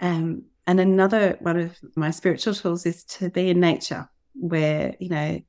Um, 0.00 0.44
and 0.66 0.78
another 0.78 1.38
one 1.40 1.58
of 1.58 1.76
my 1.96 2.10
spiritual 2.10 2.54
tools 2.54 2.84
is 2.84 3.04
to 3.04 3.30
be 3.30 3.48
in 3.48 3.60
nature, 3.60 4.08
where 4.34 4.94
you 5.00 5.08
know 5.08 5.40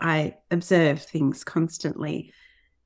I 0.00 0.36
observe 0.50 1.02
things 1.02 1.44
constantly 1.44 2.32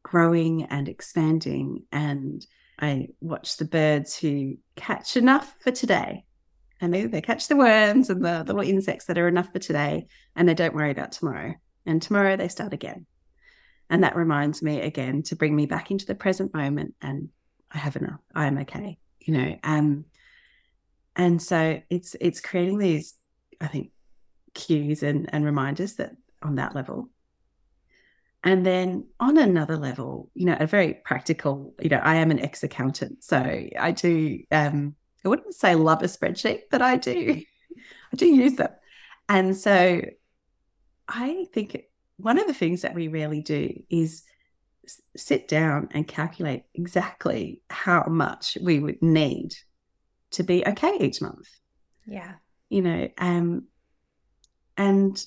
growing 0.03 0.64
and 0.64 0.88
expanding, 0.88 1.85
and 1.90 2.44
I 2.79 3.09
watch 3.20 3.57
the 3.57 3.64
birds 3.64 4.16
who 4.16 4.57
catch 4.77 5.16
enough 5.16 5.55
for 5.61 5.70
today 5.70 6.24
and 6.81 6.92
they, 6.92 7.07
they 7.07 7.20
catch 7.20 7.48
the 7.48 7.57
worms 7.57 8.11
and 8.11 8.24
the, 8.24 8.42
the 8.44 8.53
little 8.53 8.70
insects 8.70 9.07
that 9.07 9.18
are 9.18 9.29
enough 9.29 9.53
for 9.53 9.59
today 9.59 10.07
and 10.35 10.48
they 10.48 10.55
don't 10.55 10.74
worry 10.74 10.90
about 10.90 11.12
tomorrow. 11.12 11.55
And 11.87 12.03
tomorrow 12.03 12.37
they 12.37 12.48
start 12.48 12.72
again. 12.72 13.07
And 13.88 14.03
that 14.03 14.16
reminds 14.16 14.62
me 14.62 14.81
again 14.81 15.22
to 15.24 15.37
bring 15.37 15.55
me 15.55 15.66
back 15.66 15.90
into 15.90 16.07
the 16.07 16.14
present 16.14 16.53
moment 16.53 16.94
and 17.00 17.29
I 17.70 17.79
have 17.79 17.96
enough. 17.96 18.20
I 18.35 18.46
am 18.46 18.59
okay. 18.59 18.98
You 19.20 19.35
know, 19.35 19.57
um 19.62 20.05
and 21.16 21.40
so 21.40 21.81
it's 21.88 22.16
it's 22.20 22.40
creating 22.40 22.79
these, 22.79 23.14
I 23.61 23.68
think, 23.68 23.92
cues 24.53 25.03
and, 25.03 25.33
and 25.33 25.44
reminders 25.44 25.94
that 25.94 26.16
on 26.45 26.57
that 26.57 26.75
level. 26.75 27.09
And 28.45 28.65
then 28.65 29.07
on 29.19 29.39
another 29.39 29.79
level, 29.79 30.31
you 30.35 30.45
know, 30.45 30.57
a 30.61 30.67
very 30.67 31.01
practical, 31.05 31.75
you 31.81 31.89
know, 31.89 32.01
I 32.03 32.17
am 32.17 32.31
an 32.31 32.41
ex-accountant. 32.41 33.25
So 33.25 33.39
I 33.39 33.91
do 33.91 34.41
um 34.53 34.95
I 35.25 35.29
wouldn't 35.29 35.55
say 35.55 35.75
love 35.75 36.03
a 36.03 36.07
spreadsheet, 36.07 36.63
but 36.71 36.83
I 36.83 36.97
do. 36.97 37.43
I 38.13 38.17
do 38.17 38.27
use 38.27 38.57
them. 38.57 38.71
And 39.29 39.57
so 39.57 40.03
I 41.09 41.47
think 41.55 41.85
one 42.19 42.39
of 42.39 42.47
the 42.47 42.55
things 42.55 42.83
that 42.83 42.95
we 42.95 43.09
rarely 43.09 43.41
do 43.41 43.83
is 43.89 44.23
sit 45.17 45.49
down 45.49 45.89
and 45.93 46.07
calculate 46.07 46.65
exactly 46.75 47.63
how 47.71 48.05
much 48.05 48.59
we 48.61 48.79
would 48.79 49.01
need 49.01 49.55
to 50.33 50.43
be 50.43 50.67
okay 50.67 50.99
each 51.01 51.23
month. 51.23 51.49
Yeah. 52.07 52.35
You 52.69 52.83
know, 52.83 53.09
um 53.17 53.65
and 54.77 55.25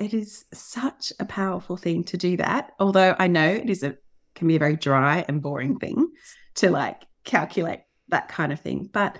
it 0.00 0.14
is 0.14 0.46
such 0.52 1.12
a 1.20 1.26
powerful 1.26 1.76
thing 1.76 2.02
to 2.04 2.16
do 2.16 2.38
that. 2.38 2.72
Although 2.80 3.14
I 3.18 3.28
know 3.28 3.46
it 3.46 3.68
is 3.68 3.82
a 3.82 3.96
can 4.34 4.48
be 4.48 4.56
a 4.56 4.60
very 4.60 4.76
dry 4.76 5.24
and 5.28 5.42
boring 5.42 5.74
mm-hmm. 5.74 5.78
thing 5.78 6.10
to 6.56 6.70
like 6.70 7.02
calculate 7.24 7.80
that 8.08 8.28
kind 8.28 8.52
of 8.52 8.60
thing. 8.60 8.88
But 8.90 9.18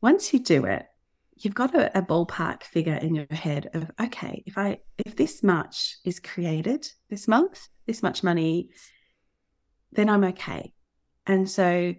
once 0.00 0.32
you 0.32 0.38
do 0.38 0.64
it, 0.66 0.86
you've 1.36 1.54
got 1.54 1.74
a, 1.74 1.98
a, 1.98 2.02
ballpark 2.02 2.62
figure 2.62 2.94
in 2.94 3.14
your 3.14 3.26
head 3.30 3.70
of 3.74 3.90
okay, 4.00 4.44
if 4.46 4.56
I 4.56 4.78
if 5.04 5.16
this 5.16 5.42
much 5.42 5.96
is 6.04 6.20
created 6.20 6.88
this 7.08 7.26
month, 7.26 7.68
this 7.86 8.02
much 8.02 8.22
money, 8.22 8.70
then 9.92 10.08
I'm 10.08 10.24
okay. 10.24 10.72
And 11.26 11.50
so 11.50 11.94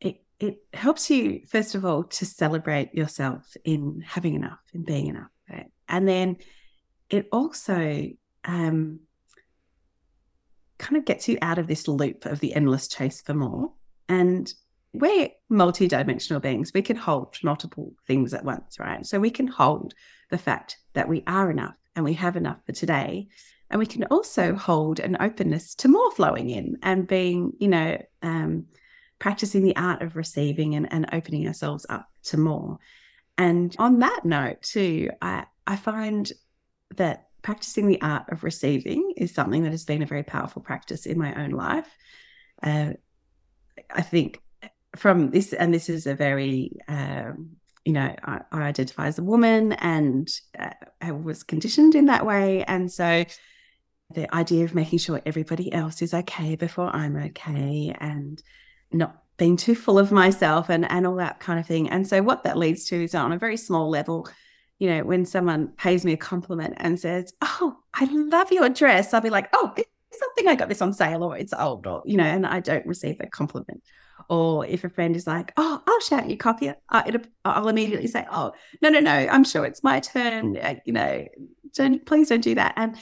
it 0.00 0.24
it 0.40 0.56
helps 0.74 1.10
you 1.10 1.42
first 1.46 1.76
of 1.76 1.84
all 1.84 2.04
to 2.04 2.26
celebrate 2.26 2.92
yourself 2.92 3.56
in 3.64 4.02
having 4.04 4.34
enough, 4.34 4.60
in 4.74 4.82
being 4.84 5.06
enough, 5.06 5.30
right? 5.48 5.70
And 5.88 6.08
then 6.08 6.38
it 7.12 7.28
also 7.30 8.08
um, 8.44 9.00
kind 10.78 10.96
of 10.96 11.04
gets 11.04 11.28
you 11.28 11.38
out 11.42 11.58
of 11.58 11.68
this 11.68 11.86
loop 11.86 12.26
of 12.26 12.40
the 12.40 12.54
endless 12.54 12.88
chase 12.88 13.20
for 13.20 13.34
more 13.34 13.70
and 14.08 14.52
we're 14.94 15.28
multi-dimensional 15.48 16.40
beings. 16.40 16.72
We 16.74 16.82
can 16.82 16.96
hold 16.96 17.38
multiple 17.42 17.92
things 18.06 18.34
at 18.34 18.44
once, 18.44 18.78
right? 18.78 19.06
So 19.06 19.20
we 19.20 19.30
can 19.30 19.46
hold 19.46 19.94
the 20.30 20.38
fact 20.38 20.78
that 20.94 21.08
we 21.08 21.22
are 21.26 21.50
enough 21.50 21.76
and 21.94 22.04
we 22.04 22.14
have 22.14 22.36
enough 22.36 22.58
for 22.66 22.72
today. 22.72 23.28
And 23.70 23.78
we 23.78 23.86
can 23.86 24.04
also 24.04 24.54
hold 24.54 25.00
an 25.00 25.16
openness 25.20 25.74
to 25.76 25.88
more 25.88 26.10
flowing 26.12 26.50
in 26.50 26.76
and 26.82 27.06
being, 27.06 27.52
you 27.58 27.68
know, 27.68 28.02
um, 28.22 28.66
practicing 29.18 29.62
the 29.62 29.76
art 29.76 30.02
of 30.02 30.16
receiving 30.16 30.74
and, 30.74 30.92
and 30.92 31.08
opening 31.12 31.46
ourselves 31.46 31.86
up 31.88 32.10
to 32.24 32.36
more. 32.36 32.78
And 33.38 33.74
on 33.78 34.00
that 34.00 34.24
note, 34.24 34.60
too, 34.62 35.10
I, 35.22 35.46
I 35.66 35.76
find 35.76 36.30
that 36.96 37.28
practicing 37.42 37.88
the 37.88 38.00
art 38.00 38.24
of 38.30 38.44
receiving 38.44 39.14
is 39.16 39.34
something 39.34 39.64
that 39.64 39.72
has 39.72 39.84
been 39.84 40.02
a 40.02 40.06
very 40.06 40.22
powerful 40.22 40.62
practice 40.62 41.06
in 41.06 41.18
my 41.18 41.34
own 41.42 41.50
life. 41.50 41.88
Uh, 42.62 42.92
I 43.90 44.02
think 44.02 44.40
from 44.96 45.30
this, 45.30 45.52
and 45.52 45.74
this 45.74 45.88
is 45.88 46.06
a 46.06 46.14
very, 46.14 46.76
um, 46.88 47.56
you 47.84 47.92
know, 47.92 48.14
I, 48.24 48.40
I, 48.52 48.62
identify 48.62 49.06
as 49.06 49.18
a 49.18 49.24
woman 49.24 49.72
and 49.72 50.30
uh, 50.58 50.70
I 51.00 51.12
was 51.12 51.42
conditioned 51.42 51.94
in 51.94 52.06
that 52.06 52.24
way. 52.24 52.62
And 52.64 52.90
so 52.92 53.24
the 54.14 54.32
idea 54.34 54.64
of 54.64 54.74
making 54.74 55.00
sure 55.00 55.20
everybody 55.26 55.72
else 55.72 56.02
is 56.02 56.14
okay 56.14 56.54
before 56.54 56.94
I'm 56.94 57.16
okay 57.16 57.94
and 57.98 58.40
not 58.92 59.22
being 59.36 59.56
too 59.56 59.74
full 59.74 59.98
of 59.98 60.12
myself 60.12 60.68
and, 60.68 60.88
and 60.90 61.06
all 61.06 61.16
that 61.16 61.40
kind 61.40 61.58
of 61.58 61.66
thing. 61.66 61.88
And 61.88 62.06
so 62.06 62.22
what 62.22 62.44
that 62.44 62.58
leads 62.58 62.84
to 62.86 63.02
is 63.02 63.14
on 63.14 63.32
a 63.32 63.38
very 63.38 63.56
small 63.56 63.88
level, 63.90 64.28
you 64.82 64.88
know, 64.88 65.04
when 65.04 65.24
someone 65.24 65.68
pays 65.78 66.04
me 66.04 66.12
a 66.12 66.16
compliment 66.16 66.74
and 66.78 66.98
says, 66.98 67.32
Oh, 67.40 67.76
I 67.94 68.04
love 68.10 68.50
your 68.50 68.68
dress, 68.68 69.14
I'll 69.14 69.20
be 69.20 69.30
like, 69.30 69.48
Oh, 69.52 69.72
it's 69.76 70.18
something 70.18 70.48
I 70.48 70.56
got 70.56 70.68
this 70.68 70.82
on 70.82 70.92
sale 70.92 71.22
or 71.22 71.38
it's 71.38 71.52
old 71.52 71.86
or, 71.86 72.02
you 72.04 72.16
know, 72.16 72.24
and 72.24 72.44
I 72.44 72.58
don't 72.58 72.84
receive 72.84 73.18
a 73.20 73.28
compliment. 73.28 73.80
Or 74.28 74.66
if 74.66 74.82
a 74.82 74.88
friend 74.88 75.14
is 75.14 75.26
like, 75.26 75.52
"Oh, 75.56 75.82
I'll 75.86 76.00
shout 76.00 76.30
you 76.30 76.36
copy 76.36 76.68
it," 76.68 76.80
I'll 76.90 77.68
immediately 77.68 78.06
say, 78.06 78.24
"Oh, 78.30 78.52
no, 78.80 78.88
no, 78.88 79.00
no, 79.00 79.10
I'm 79.10 79.42
sure 79.42 79.64
it's 79.64 79.82
my 79.82 79.98
turn." 79.98 80.54
Hmm. 80.54 80.76
You 80.84 80.92
know, 80.92 81.26
don't 81.74 82.06
please 82.06 82.28
don't 82.28 82.40
do 82.40 82.54
that. 82.54 82.74
And 82.76 82.96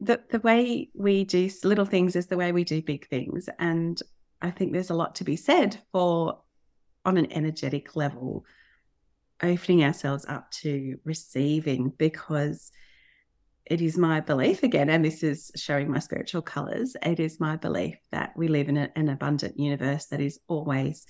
the 0.00 0.20
the 0.30 0.40
way 0.40 0.90
we 0.92 1.24
do 1.24 1.48
little 1.62 1.84
things 1.84 2.16
is 2.16 2.26
the 2.26 2.36
way 2.36 2.50
we 2.50 2.64
do 2.64 2.82
big 2.82 3.06
things, 3.08 3.48
and 3.60 4.00
I 4.42 4.50
think 4.50 4.72
there's 4.72 4.90
a 4.90 4.94
lot 4.94 5.14
to 5.16 5.24
be 5.24 5.36
said 5.36 5.78
for 5.92 6.40
on 7.04 7.16
an 7.16 7.30
energetic 7.30 7.94
level 7.94 8.44
opening 9.42 9.84
ourselves 9.84 10.26
up 10.28 10.50
to 10.50 10.98
receiving 11.04 11.92
because 11.96 12.72
it 13.66 13.80
is 13.80 13.96
my 13.96 14.20
belief 14.20 14.62
again, 14.62 14.90
and 14.90 15.04
this 15.04 15.22
is 15.22 15.52
showing 15.54 15.90
my 15.90 16.00
spiritual 16.00 16.42
colors. 16.42 16.96
It 17.02 17.20
is 17.20 17.38
my 17.38 17.56
belief 17.56 17.96
that 18.10 18.32
we 18.36 18.48
live 18.48 18.68
in 18.68 18.76
a, 18.76 18.90
an 18.96 19.08
abundant 19.08 19.58
universe 19.58 20.06
that 20.06 20.20
is 20.20 20.40
always 20.48 21.06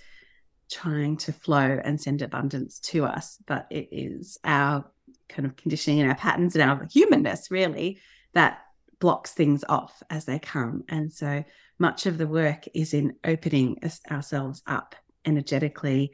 trying 0.71 1.17
to 1.17 1.33
flow 1.33 1.81
and 1.83 2.01
send 2.01 2.23
abundance 2.23 2.79
to 2.79 3.05
us, 3.05 3.39
but 3.47 3.67
it 3.71 3.89
is 3.91 4.39
our 4.45 4.85
kind 5.29 5.47
of 5.47 5.57
conditioning 5.57 6.01
and 6.01 6.11
our 6.11 6.17
patterns 6.17 6.55
and 6.55 6.69
our 6.69 6.87
humanness 6.93 7.51
really 7.51 7.99
that 8.35 8.61
blocks 8.99 9.33
things 9.33 9.65
off 9.69 10.03
as 10.11 10.27
they 10.27 10.39
come. 10.39 10.85
And 10.89 11.13
so 11.13 11.45
much 11.79 12.07
of 12.07 12.19
the 12.19 12.27
work 12.27 12.67
is 12.75 12.93
in 12.93 13.17
opening 13.25 13.81
ourselves 14.11 14.63
up 14.67 14.95
energetically 15.25 16.13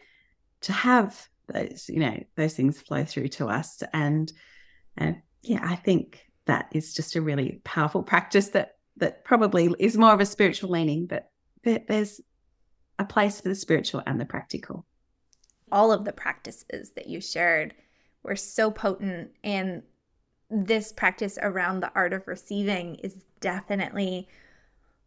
to 0.63 0.73
have 0.73 1.29
those, 1.53 1.89
you 1.89 2.01
know, 2.01 2.23
those 2.37 2.55
things 2.55 2.81
flow 2.81 3.05
through 3.05 3.29
to 3.29 3.47
us. 3.47 3.83
And 3.93 4.33
uh, 4.99 5.13
yeah, 5.43 5.61
I 5.63 5.77
think 5.77 6.27
that 6.47 6.69
is 6.73 6.95
just 6.95 7.17
a 7.17 7.21
really 7.21 7.61
powerful 7.65 8.03
practice 8.03 8.49
that 8.51 8.77
that 8.99 9.25
probably 9.25 9.75
is 9.79 9.97
more 9.97 10.13
of 10.13 10.21
a 10.21 10.27
spiritual 10.27 10.71
leaning, 10.71 11.07
but 11.07 11.31
there, 11.65 11.83
there's 11.87 12.21
a 12.99 13.05
place 13.05 13.41
for 13.41 13.49
the 13.49 13.55
spiritual 13.55 14.03
and 14.07 14.21
the 14.21 14.25
practical. 14.25 14.87
All 15.71 15.93
of 15.93 16.05
the 16.05 16.13
practices 16.13 16.93
that 16.97 17.07
you 17.07 17.21
shared 17.21 17.75
were 18.23 18.37
so 18.37 18.71
potent, 18.71 19.33
and 19.45 19.83
this 20.51 20.93
practice 20.93 21.39
around 21.43 21.81
the 21.81 21.93
art 21.95 22.13
of 22.13 22.27
receiving 22.27 22.95
is 22.97 23.25
definitely 23.41 24.29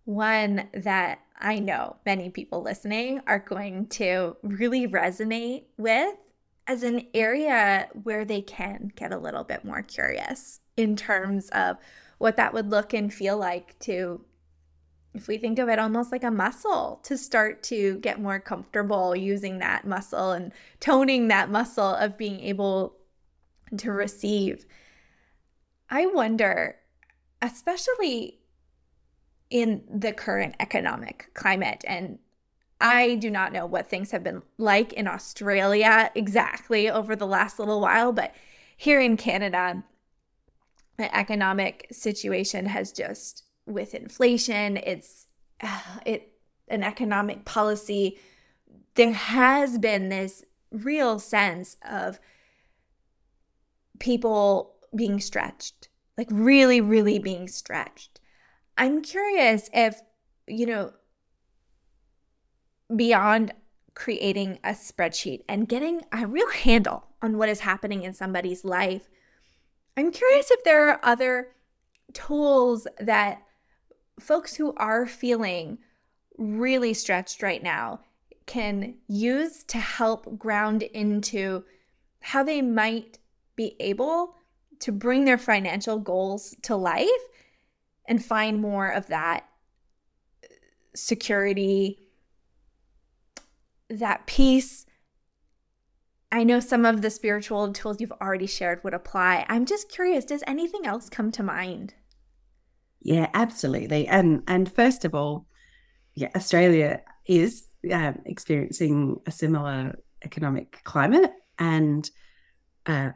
one 0.06 0.68
that 0.74 1.20
I 1.40 1.60
know 1.60 1.96
many 2.06 2.30
people 2.30 2.62
listening 2.62 3.22
are 3.26 3.40
going 3.40 3.88
to 3.88 4.36
really 4.44 4.88
resonate 4.88 5.66
with 5.78 6.16
as 6.70 6.84
an 6.84 7.08
area 7.14 7.88
where 8.04 8.24
they 8.24 8.42
can 8.42 8.92
get 8.96 9.12
a 9.12 9.18
little 9.18 9.44
bit 9.44 9.66
more 9.66 9.82
curious 9.82 10.60
in 10.78 10.96
terms 10.96 11.50
of 11.50 11.78
what 12.20 12.38
that 12.38 12.54
would 12.54 12.70
look 12.70 12.94
and 12.94 13.14
feel 13.14 13.38
like 13.38 13.78
to 13.80 14.22
if 15.16 15.28
we 15.28 15.40
think 15.40 15.58
of 15.58 15.68
it 15.68 15.80
almost 15.80 16.12
like 16.12 16.24
a 16.24 16.30
muscle 16.30 17.00
to 17.04 17.18
start 17.18 17.64
to 17.64 17.98
get 17.98 18.22
more 18.22 18.40
comfortable 18.40 19.16
using 19.16 19.58
that 19.58 19.88
muscle 19.88 20.32
and 20.32 20.52
toning 20.80 21.30
that 21.30 21.50
muscle 21.50 21.96
of 21.96 22.16
being 22.18 22.40
able 22.42 22.96
to 23.76 23.92
receive 23.92 24.66
i 25.90 26.06
wonder 26.06 26.76
especially 27.42 28.40
in 29.50 29.84
the 29.92 30.14
current 30.14 30.56
economic 30.60 31.30
climate. 31.34 31.84
And 31.88 32.20
I 32.82 33.16
do 33.16 33.30
not 33.30 33.52
know 33.52 33.66
what 33.66 33.90
things 33.90 34.12
have 34.12 34.24
been 34.24 34.42
like 34.58 34.94
in 34.94 35.08
Australia 35.08 36.12
exactly 36.16 36.90
over 36.90 37.16
the 37.16 37.28
last 37.28 37.60
little 37.60 37.82
while, 37.82 38.14
but 38.14 38.34
here 38.78 39.02
in 39.02 39.18
Canada, 39.18 39.84
the 40.98 41.14
economic 41.16 41.88
situation 41.92 42.68
has 42.68 42.92
just 42.92 43.44
with 43.66 43.94
inflation, 43.94 44.78
it's 44.78 45.28
it 46.06 46.34
an 46.70 46.84
economic 46.84 47.46
policy. 47.46 48.18
There 48.96 49.14
has 49.14 49.78
been 49.78 50.10
this 50.10 50.46
real 50.72 51.20
sense 51.20 51.78
of 51.88 52.20
people 54.00 54.76
being 54.96 55.20
stretched, 55.20 55.90
like 56.18 56.28
really, 56.32 56.80
really 56.80 57.20
being 57.20 57.48
stretched. 57.48 58.20
I'm 58.78 59.02
curious 59.02 59.70
if, 59.74 60.02
you 60.48 60.66
know, 60.66 60.94
beyond 62.96 63.54
creating 63.94 64.60
a 64.64 64.70
spreadsheet 64.70 65.44
and 65.48 65.68
getting 65.68 66.02
a 66.12 66.26
real 66.26 66.50
handle 66.50 67.06
on 67.22 67.38
what 67.38 67.50
is 67.50 67.62
happening 67.62 68.04
in 68.04 68.14
somebody's 68.14 68.64
life, 68.64 69.10
I'm 69.98 70.12
curious 70.12 70.52
if 70.52 70.64
there 70.64 70.90
are 70.90 71.00
other 71.04 71.50
tools 72.14 72.88
that 73.00 73.44
folks 74.20 74.56
who 74.56 74.74
are 74.76 75.06
feeling 75.06 75.80
really 76.38 76.94
stretched 76.94 77.44
right 77.44 77.62
now 77.62 78.00
can 78.46 78.96
use 79.08 79.64
to 79.66 79.78
help 79.78 80.38
ground 80.38 80.84
into 80.84 81.64
how 82.22 82.44
they 82.44 82.62
might 82.62 83.20
be 83.56 83.76
able 83.80 84.36
to 84.80 84.92
bring 84.92 85.26
their 85.26 85.38
financial 85.38 86.00
goals 86.00 86.56
to 86.64 86.76
life 86.76 87.10
and 88.08 88.24
find 88.24 88.60
more 88.62 88.88
of 88.88 89.08
that 89.08 89.48
security, 90.96 92.00
that 93.90 94.26
peace. 94.28 94.86
I 96.32 96.44
know 96.44 96.60
some 96.60 96.86
of 96.86 97.02
the 97.02 97.10
spiritual 97.10 97.72
tools 97.74 98.00
you've 98.00 98.12
already 98.12 98.48
shared 98.48 98.84
would 98.84 98.94
apply. 98.94 99.46
I'm 99.50 99.66
just 99.66 99.90
curious, 99.90 100.26
does 100.26 100.44
anything 100.46 100.86
else 100.86 101.10
come 101.10 101.32
to 101.32 101.44
mind? 101.44 101.96
Yeah, 103.02 103.30
absolutely. 103.34 104.08
And 104.08 104.44
and 104.48 104.72
first 104.72 105.06
of 105.06 105.16
all, 105.16 105.48
yeah, 106.16 106.30
Australia 106.36 107.02
is 107.26 107.68
um, 107.92 108.20
experiencing 108.26 109.18
a 109.26 109.32
similar 109.32 109.98
economic 110.24 110.84
climate 110.84 111.32
and 111.58 112.10
uh, 112.86 113.12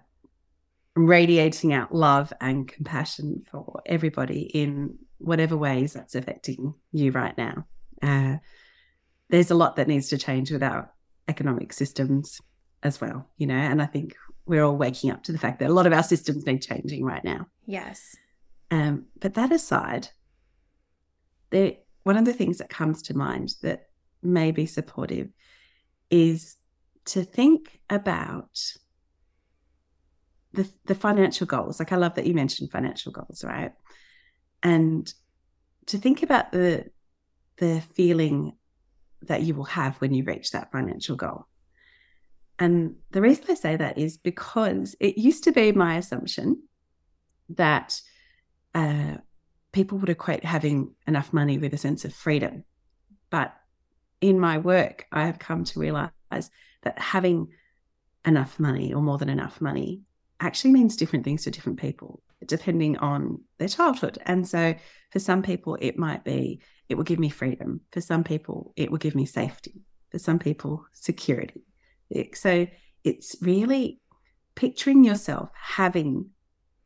radiating 0.95 1.73
out 1.73 1.93
love 1.93 2.31
and 2.39 2.67
compassion 2.67 3.43
for 3.49 3.81
everybody 3.85 4.41
in 4.41 4.97
whatever 5.17 5.57
ways 5.57 5.93
that's 5.93 6.15
affecting 6.15 6.73
you 6.91 7.11
right 7.11 7.37
now. 7.37 7.65
Uh, 8.01 8.37
there's 9.33 9.49
a 9.49 9.55
lot 9.55 9.77
that 9.77 9.87
needs 9.87 10.09
to 10.09 10.17
change 10.19 10.51
with 10.51 10.61
our 10.61 10.93
economic 11.27 11.73
systems 11.73 12.39
as 12.83 13.01
well, 13.01 13.27
you 13.37 13.47
know, 13.47 13.55
and 13.55 13.81
I 13.81 13.87
think 13.87 14.15
we're 14.45 14.63
all 14.63 14.77
waking 14.77 15.09
up 15.09 15.23
to 15.23 15.31
the 15.31 15.39
fact 15.39 15.57
that 15.57 15.71
a 15.71 15.73
lot 15.73 15.87
of 15.87 15.93
our 15.93 16.03
systems 16.03 16.45
need 16.45 16.61
changing 16.61 17.03
right 17.03 17.23
now. 17.23 17.47
Yes. 17.65 18.15
Um, 18.69 19.05
but 19.19 19.33
that 19.33 19.51
aside, 19.51 20.09
there 21.49 21.77
one 22.03 22.15
of 22.15 22.25
the 22.25 22.33
things 22.33 22.59
that 22.59 22.69
comes 22.69 23.01
to 23.03 23.17
mind 23.17 23.55
that 23.63 23.87
may 24.21 24.51
be 24.51 24.67
supportive 24.67 25.29
is 26.11 26.57
to 27.05 27.23
think 27.23 27.79
about 27.89 28.59
the, 30.51 30.69
the 30.85 30.93
financial 30.93 31.47
goals. 31.47 31.79
Like 31.79 31.91
I 31.91 31.95
love 31.95 32.13
that 32.15 32.27
you 32.27 32.35
mentioned 32.35 32.69
financial 32.69 33.11
goals, 33.11 33.43
right? 33.43 33.73
And 34.61 35.11
to 35.87 35.97
think 35.97 36.21
about 36.21 36.51
the 36.51 36.85
the 37.57 37.81
feeling 37.95 38.57
that 39.27 39.41
you 39.41 39.55
will 39.55 39.65
have 39.65 39.97
when 39.97 40.13
you 40.13 40.23
reach 40.23 40.51
that 40.51 40.71
financial 40.71 41.15
goal. 41.15 41.47
And 42.59 42.95
the 43.11 43.21
reason 43.21 43.45
I 43.49 43.55
say 43.55 43.75
that 43.75 43.97
is 43.97 44.17
because 44.17 44.95
it 44.99 45.17
used 45.17 45.43
to 45.45 45.51
be 45.51 45.71
my 45.71 45.97
assumption 45.97 46.63
that 47.49 47.99
uh, 48.75 49.15
people 49.71 49.97
would 49.97 50.09
equate 50.09 50.45
having 50.45 50.93
enough 51.07 51.33
money 51.33 51.57
with 51.57 51.73
a 51.73 51.77
sense 51.77 52.05
of 52.05 52.13
freedom. 52.13 52.63
But 53.29 53.53
in 54.21 54.39
my 54.39 54.59
work, 54.59 55.07
I 55.11 55.25
have 55.25 55.39
come 55.39 55.63
to 55.65 55.79
realize 55.79 56.11
that 56.31 56.99
having 56.99 57.49
enough 58.25 58.59
money 58.59 58.93
or 58.93 59.01
more 59.01 59.17
than 59.17 59.29
enough 59.29 59.59
money 59.59 60.01
actually 60.39 60.71
means 60.71 60.95
different 60.95 61.25
things 61.25 61.43
to 61.43 61.51
different 61.51 61.79
people 61.79 62.21
depending 62.47 62.97
on 62.97 63.41
their 63.57 63.67
childhood. 63.67 64.17
And 64.25 64.47
so 64.47 64.75
for 65.11 65.19
some 65.19 65.41
people, 65.41 65.77
it 65.81 65.97
might 65.97 66.23
be, 66.23 66.61
it 66.89 66.95
will 66.95 67.03
give 67.03 67.19
me 67.19 67.29
freedom. 67.29 67.81
For 67.91 68.01
some 68.01 68.23
people, 68.23 68.73
it 68.75 68.91
will 68.91 68.97
give 68.97 69.15
me 69.15 69.25
safety. 69.25 69.81
For 70.11 70.19
some 70.19 70.39
people, 70.39 70.85
security. 70.93 71.63
So 72.35 72.67
it's 73.03 73.35
really 73.41 73.99
picturing 74.55 75.03
yourself 75.03 75.49
having 75.59 76.29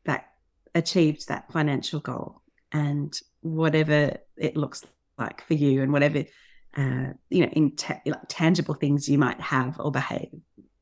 that 0.04 0.26
achieved 0.74 1.28
that 1.28 1.52
financial 1.52 2.00
goal 2.00 2.42
and 2.72 3.18
whatever 3.40 4.16
it 4.36 4.56
looks 4.56 4.84
like 5.18 5.44
for 5.46 5.54
you 5.54 5.82
and 5.82 5.92
whatever 5.92 6.24
uh, 6.76 7.12
you 7.30 7.44
know 7.44 7.52
in 7.52 7.72
like 8.06 8.20
tangible 8.28 8.74
things 8.74 9.08
you 9.08 9.18
might 9.18 9.40
have 9.40 9.78
or 9.80 9.90
behave 9.90 10.30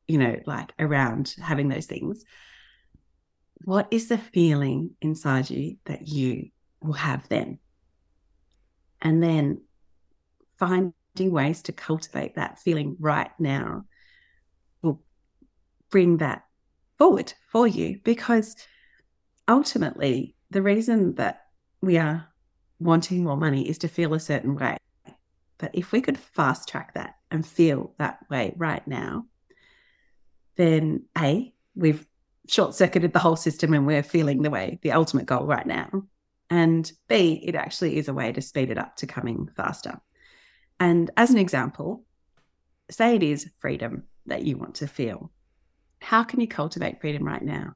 you 0.07 0.17
know 0.17 0.37
like 0.45 0.71
around 0.79 1.35
having 1.41 1.69
those 1.69 1.85
things 1.85 2.23
what 3.63 3.87
is 3.91 4.07
the 4.07 4.17
feeling 4.17 4.91
inside 5.01 5.49
you 5.49 5.77
that 5.85 6.07
you 6.07 6.49
will 6.81 6.93
have 6.93 7.27
then 7.29 7.59
and 9.01 9.21
then 9.21 9.61
finding 10.57 10.93
ways 11.17 11.61
to 11.63 11.71
cultivate 11.71 12.35
that 12.35 12.59
feeling 12.59 12.95
right 12.99 13.31
now 13.39 13.83
will 14.81 15.01
bring 15.89 16.17
that 16.17 16.43
forward 16.97 17.33
for 17.51 17.67
you 17.67 17.99
because 18.03 18.55
ultimately 19.47 20.35
the 20.49 20.61
reason 20.61 21.15
that 21.15 21.41
we 21.81 21.97
are 21.97 22.27
wanting 22.79 23.23
more 23.23 23.37
money 23.37 23.67
is 23.67 23.77
to 23.79 23.87
feel 23.87 24.13
a 24.13 24.19
certain 24.19 24.55
way. 24.55 24.77
But 25.57 25.71
if 25.73 25.91
we 25.91 26.01
could 26.01 26.17
fast 26.17 26.69
track 26.69 26.93
that 26.93 27.15
and 27.31 27.45
feel 27.45 27.93
that 27.97 28.19
way 28.29 28.53
right 28.57 28.87
now, 28.87 29.25
then 30.55 31.05
A, 31.17 31.53
we've 31.75 32.05
short 32.47 32.73
circuited 32.75 33.13
the 33.13 33.19
whole 33.19 33.35
system 33.35 33.73
and 33.73 33.85
we're 33.85 34.03
feeling 34.03 34.41
the 34.41 34.49
way, 34.49 34.79
the 34.81 34.93
ultimate 34.93 35.25
goal 35.25 35.45
right 35.45 35.65
now. 35.65 36.03
And 36.49 36.89
B, 37.09 37.41
it 37.43 37.55
actually 37.55 37.97
is 37.97 38.07
a 38.07 38.13
way 38.13 38.31
to 38.31 38.41
speed 38.41 38.69
it 38.69 38.77
up 38.77 38.95
to 38.97 39.07
coming 39.07 39.49
faster. 39.55 39.99
And 40.79 41.11
as 41.17 41.29
an 41.29 41.37
example, 41.37 42.05
say 42.89 43.15
it 43.15 43.23
is 43.23 43.49
freedom 43.59 44.03
that 44.27 44.43
you 44.43 44.57
want 44.57 44.75
to 44.75 44.87
feel. 44.87 45.31
How 46.01 46.23
can 46.23 46.39
you 46.39 46.47
cultivate 46.47 47.01
freedom 47.01 47.25
right 47.25 47.41
now? 47.41 47.73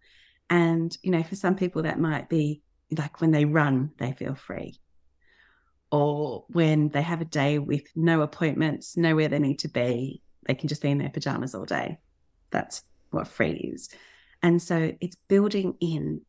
And, 0.49 0.95
you 1.01 1.12
know, 1.12 1.23
for 1.23 1.36
some 1.36 1.55
people, 1.55 1.84
that 1.84 1.99
might 1.99 2.29
be 2.29 2.62
like 2.97 3.21
when 3.21 3.31
they 3.31 3.45
run, 3.45 3.91
they 3.97 4.12
feel 4.13 4.36
free. 4.36 4.79
Or 5.91 6.45
when 6.47 6.89
they 6.89 7.01
have 7.01 7.21
a 7.21 7.25
day 7.25 7.60
with 7.60 7.84
no 7.95 8.21
appointments, 8.21 8.95
nowhere 8.95 9.27
they 9.27 9.39
need 9.39 9.60
to 9.60 9.67
be, 9.67 10.21
they 10.45 10.55
can 10.55 10.69
just 10.69 10.81
be 10.81 10.89
in 10.89 10.97
their 10.97 11.10
pajamas 11.10 11.55
all 11.55 11.65
day. 11.65 11.99
That's 12.51 12.84
what 13.10 13.27
free 13.27 13.73
is. 13.73 13.89
And 14.43 14.62
so 14.62 14.93
it's 14.99 15.15
building 15.27 15.75
in 15.80 16.21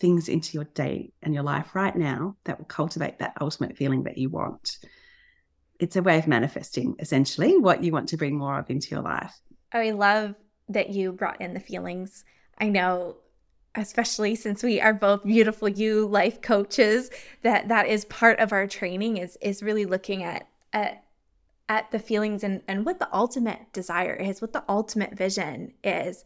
things 0.00 0.28
into 0.28 0.54
your 0.54 0.64
day 0.64 1.12
and 1.22 1.34
your 1.34 1.42
life 1.42 1.74
right 1.74 1.94
now 1.94 2.36
that 2.44 2.58
will 2.58 2.66
cultivate 2.66 3.18
that 3.18 3.36
ultimate 3.40 3.76
feeling 3.76 4.04
that 4.04 4.18
you 4.18 4.28
want. 4.28 4.78
It's 5.80 5.96
a 5.96 6.02
way 6.02 6.18
of 6.18 6.26
manifesting 6.26 6.96
essentially 6.98 7.56
what 7.58 7.82
you 7.84 7.92
want 7.92 8.08
to 8.10 8.16
bring 8.16 8.36
more 8.36 8.58
of 8.58 8.70
into 8.70 8.90
your 8.90 9.02
life. 9.02 9.40
I 9.72 9.90
love 9.90 10.34
that 10.68 10.90
you 10.90 11.12
brought 11.12 11.40
in 11.40 11.54
the 11.54 11.60
feelings. 11.60 12.24
I 12.58 12.68
know 12.68 13.16
especially 13.74 14.34
since 14.34 14.62
we 14.62 14.80
are 14.80 14.94
both 14.94 15.24
beautiful 15.24 15.68
you 15.68 16.06
life 16.06 16.40
coaches 16.40 17.10
that 17.42 17.68
that 17.68 17.86
is 17.86 18.04
part 18.06 18.38
of 18.40 18.52
our 18.52 18.66
training 18.66 19.18
is 19.18 19.38
is 19.40 19.62
really 19.62 19.84
looking 19.84 20.22
at 20.22 20.48
at 20.72 21.04
at 21.68 21.90
the 21.90 21.98
feelings 21.98 22.42
and 22.42 22.62
and 22.66 22.84
what 22.84 22.98
the 22.98 23.08
ultimate 23.14 23.72
desire 23.72 24.14
is 24.14 24.40
what 24.40 24.52
the 24.52 24.64
ultimate 24.68 25.14
vision 25.14 25.72
is 25.84 26.24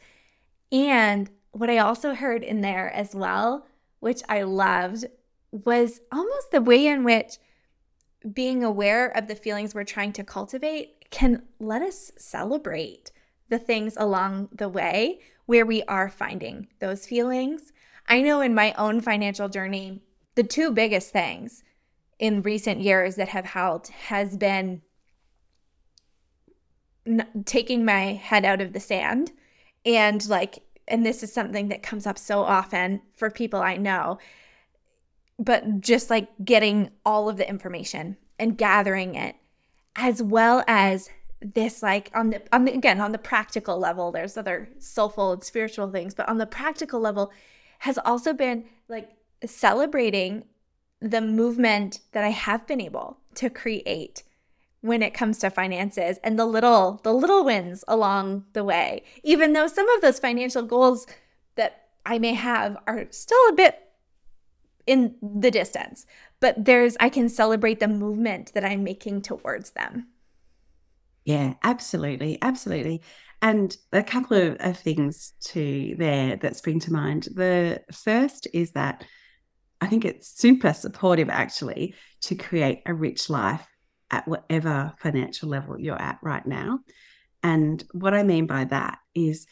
and 0.72 1.30
what 1.52 1.70
i 1.70 1.78
also 1.78 2.14
heard 2.14 2.42
in 2.42 2.62
there 2.62 2.90
as 2.90 3.14
well 3.14 3.66
which 4.00 4.22
i 4.28 4.42
loved 4.42 5.04
was 5.52 6.00
almost 6.10 6.50
the 6.50 6.62
way 6.62 6.86
in 6.86 7.04
which 7.04 7.36
being 8.32 8.64
aware 8.64 9.08
of 9.08 9.28
the 9.28 9.34
feelings 9.34 9.74
we're 9.74 9.84
trying 9.84 10.12
to 10.12 10.24
cultivate 10.24 11.10
can 11.10 11.42
let 11.60 11.82
us 11.82 12.10
celebrate 12.16 13.12
the 13.48 13.58
things 13.58 13.94
along 13.98 14.48
the 14.52 14.68
way 14.68 15.20
where 15.46 15.66
we 15.66 15.82
are 15.84 16.08
finding 16.08 16.68
those 16.78 17.06
feelings. 17.06 17.72
I 18.08 18.22
know 18.22 18.40
in 18.40 18.54
my 18.54 18.72
own 18.74 19.00
financial 19.00 19.48
journey, 19.48 20.00
the 20.34 20.42
two 20.42 20.70
biggest 20.70 21.10
things 21.10 21.62
in 22.18 22.42
recent 22.42 22.80
years 22.80 23.16
that 23.16 23.28
have 23.28 23.44
helped 23.44 23.88
has 23.88 24.36
been 24.36 24.80
taking 27.44 27.84
my 27.84 28.14
head 28.14 28.44
out 28.44 28.60
of 28.60 28.72
the 28.72 28.80
sand 28.80 29.32
and 29.84 30.28
like 30.28 30.62
and 30.88 31.06
this 31.06 31.22
is 31.22 31.32
something 31.32 31.68
that 31.68 31.82
comes 31.82 32.06
up 32.06 32.18
so 32.18 32.40
often 32.42 33.00
for 33.14 33.30
people 33.30 33.60
I 33.60 33.76
know 33.76 34.18
but 35.38 35.80
just 35.80 36.10
like 36.10 36.28
getting 36.44 36.90
all 37.04 37.28
of 37.28 37.36
the 37.36 37.48
information 37.48 38.16
and 38.38 38.58
gathering 38.58 39.14
it 39.14 39.36
as 39.96 40.22
well 40.22 40.64
as 40.66 41.10
this 41.40 41.82
like 41.82 42.10
on 42.14 42.30
the 42.30 42.42
on 42.54 42.64
the 42.64 42.72
again 42.72 43.00
on 43.00 43.12
the 43.12 43.18
practical 43.18 43.78
level 43.78 44.12
there's 44.12 44.36
other 44.36 44.68
soulful 44.78 45.32
and 45.32 45.42
spiritual 45.42 45.90
things 45.90 46.14
but 46.14 46.28
on 46.28 46.38
the 46.38 46.46
practical 46.46 47.00
level 47.00 47.32
has 47.80 47.98
also 48.04 48.32
been 48.32 48.64
like 48.88 49.10
celebrating 49.44 50.44
the 51.00 51.20
movement 51.20 52.00
that 52.12 52.22
I 52.22 52.28
have 52.28 52.66
been 52.66 52.80
able 52.80 53.18
to 53.34 53.50
create 53.50 54.22
when 54.82 55.02
it 55.02 55.14
comes 55.14 55.38
to 55.38 55.50
finances 55.50 56.18
and 56.22 56.38
the 56.38 56.44
little 56.44 57.00
the 57.02 57.12
little 57.12 57.44
wins 57.44 57.84
along 57.88 58.44
the 58.52 58.62
way 58.62 59.02
even 59.22 59.52
though 59.52 59.66
some 59.66 59.88
of 59.90 60.02
those 60.02 60.18
financial 60.18 60.62
goals 60.62 61.06
that 61.56 61.86
I 62.04 62.18
may 62.18 62.34
have 62.34 62.76
are 62.86 63.06
still 63.10 63.48
a 63.48 63.54
bit 63.54 63.78
in 64.86 65.16
the 65.22 65.50
distance 65.50 66.06
but 66.40 66.64
there's 66.64 66.96
I 67.00 67.08
can 67.08 67.28
celebrate 67.28 67.80
the 67.80 67.88
movement 67.88 68.52
that 68.54 68.64
I'm 68.64 68.84
making 68.84 69.22
towards 69.22 69.70
them 69.70 70.08
yeah, 71.24 71.54
absolutely. 71.62 72.38
Absolutely. 72.42 73.02
And 73.40 73.76
a 73.92 74.02
couple 74.02 74.36
of, 74.36 74.56
of 74.60 74.78
things 74.78 75.34
to 75.46 75.94
there 75.98 76.36
that 76.36 76.56
spring 76.56 76.80
to 76.80 76.92
mind. 76.92 77.28
The 77.34 77.82
first 77.92 78.46
is 78.52 78.72
that 78.72 79.04
I 79.80 79.86
think 79.86 80.04
it's 80.04 80.28
super 80.28 80.72
supportive 80.72 81.28
actually 81.28 81.94
to 82.22 82.36
create 82.36 82.82
a 82.86 82.94
rich 82.94 83.28
life 83.28 83.66
at 84.12 84.28
whatever 84.28 84.92
financial 84.98 85.48
level 85.48 85.80
you're 85.80 86.00
at 86.00 86.18
right 86.22 86.46
now. 86.46 86.80
And 87.42 87.82
what 87.92 88.14
I 88.14 88.22
mean 88.22 88.46
by 88.46 88.64
that 88.64 88.98
is 89.14 89.46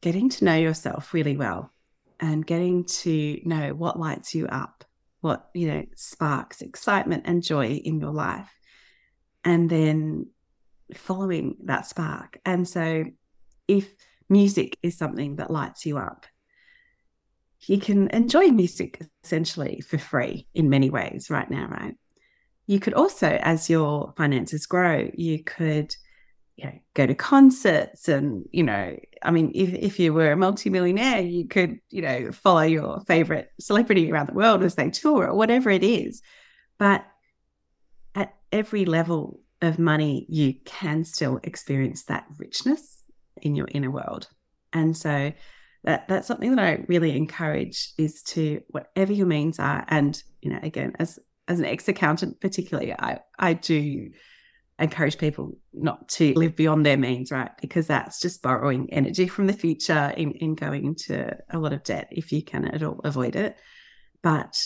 getting 0.00 0.30
to 0.30 0.44
know 0.44 0.56
yourself 0.56 1.14
really 1.14 1.36
well 1.36 1.70
and 2.18 2.44
getting 2.44 2.84
to 2.84 3.40
know 3.44 3.74
what 3.74 4.00
lights 4.00 4.34
you 4.34 4.46
up, 4.48 4.84
what, 5.20 5.48
you 5.54 5.68
know, 5.68 5.84
sparks 5.94 6.62
excitement 6.62 7.24
and 7.26 7.42
joy 7.42 7.66
in 7.68 8.00
your 8.00 8.12
life. 8.12 8.50
And 9.44 9.70
then 9.70 10.26
following 10.94 11.56
that 11.64 11.86
spark. 11.86 12.38
And 12.44 12.68
so, 12.68 13.04
if 13.68 13.88
music 14.28 14.76
is 14.82 14.98
something 14.98 15.36
that 15.36 15.50
lights 15.50 15.86
you 15.86 15.98
up, 15.98 16.26
you 17.66 17.78
can 17.78 18.08
enjoy 18.08 18.48
music 18.48 19.00
essentially 19.22 19.80
for 19.80 19.98
free 19.98 20.46
in 20.54 20.68
many 20.68 20.90
ways 20.90 21.30
right 21.30 21.50
now, 21.50 21.68
right? 21.68 21.94
You 22.70 22.78
could 22.78 22.94
also, 22.94 23.26
as 23.42 23.68
your 23.68 24.14
finances 24.16 24.64
grow, 24.64 25.10
you 25.14 25.42
could 25.42 25.92
you 26.54 26.66
know, 26.66 26.78
go 26.94 27.04
to 27.04 27.16
concerts 27.16 28.06
and, 28.06 28.44
you 28.52 28.62
know, 28.62 28.96
I 29.24 29.32
mean, 29.32 29.50
if, 29.56 29.74
if 29.74 29.98
you 29.98 30.14
were 30.14 30.30
a 30.30 30.36
multimillionaire, 30.36 31.20
you 31.20 31.48
could, 31.48 31.80
you 31.90 32.00
know, 32.00 32.30
follow 32.30 32.60
your 32.60 33.00
favorite 33.08 33.48
celebrity 33.58 34.12
around 34.12 34.28
the 34.28 34.34
world 34.34 34.62
as 34.62 34.76
they 34.76 34.88
tour 34.88 35.26
or 35.26 35.34
whatever 35.34 35.68
it 35.68 35.82
is. 35.82 36.22
But 36.78 37.04
at 38.14 38.36
every 38.52 38.84
level 38.84 39.40
of 39.60 39.80
money, 39.80 40.26
you 40.28 40.54
can 40.64 41.02
still 41.02 41.40
experience 41.42 42.04
that 42.04 42.24
richness 42.38 43.02
in 43.42 43.56
your 43.56 43.66
inner 43.72 43.90
world. 43.90 44.28
And 44.72 44.96
so 44.96 45.32
that 45.82 46.06
that's 46.06 46.28
something 46.28 46.54
that 46.54 46.64
I 46.64 46.84
really 46.86 47.16
encourage 47.16 47.94
is 47.98 48.22
to 48.34 48.60
whatever 48.68 49.12
your 49.12 49.26
means 49.26 49.58
are. 49.58 49.84
And, 49.88 50.22
you 50.40 50.52
know, 50.52 50.60
again, 50.62 50.92
as 51.00 51.18
as 51.50 51.58
an 51.58 51.66
ex-accountant 51.66 52.40
particularly, 52.40 52.92
I 52.92 53.20
I 53.38 53.54
do 53.54 54.10
encourage 54.78 55.18
people 55.18 55.58
not 55.74 56.08
to 56.08 56.32
live 56.34 56.56
beyond 56.56 56.86
their 56.86 56.96
means, 56.96 57.30
right? 57.30 57.50
Because 57.60 57.86
that's 57.86 58.20
just 58.20 58.42
borrowing 58.42 58.90
energy 58.92 59.28
from 59.28 59.46
the 59.46 59.52
future 59.52 60.14
in, 60.16 60.32
in 60.32 60.54
going 60.54 60.86
into 60.86 61.36
a 61.50 61.58
lot 61.58 61.74
of 61.74 61.84
debt 61.84 62.08
if 62.10 62.32
you 62.32 62.42
can 62.42 62.64
at 62.64 62.82
all 62.82 63.00
avoid 63.04 63.36
it. 63.36 63.58
But 64.22 64.56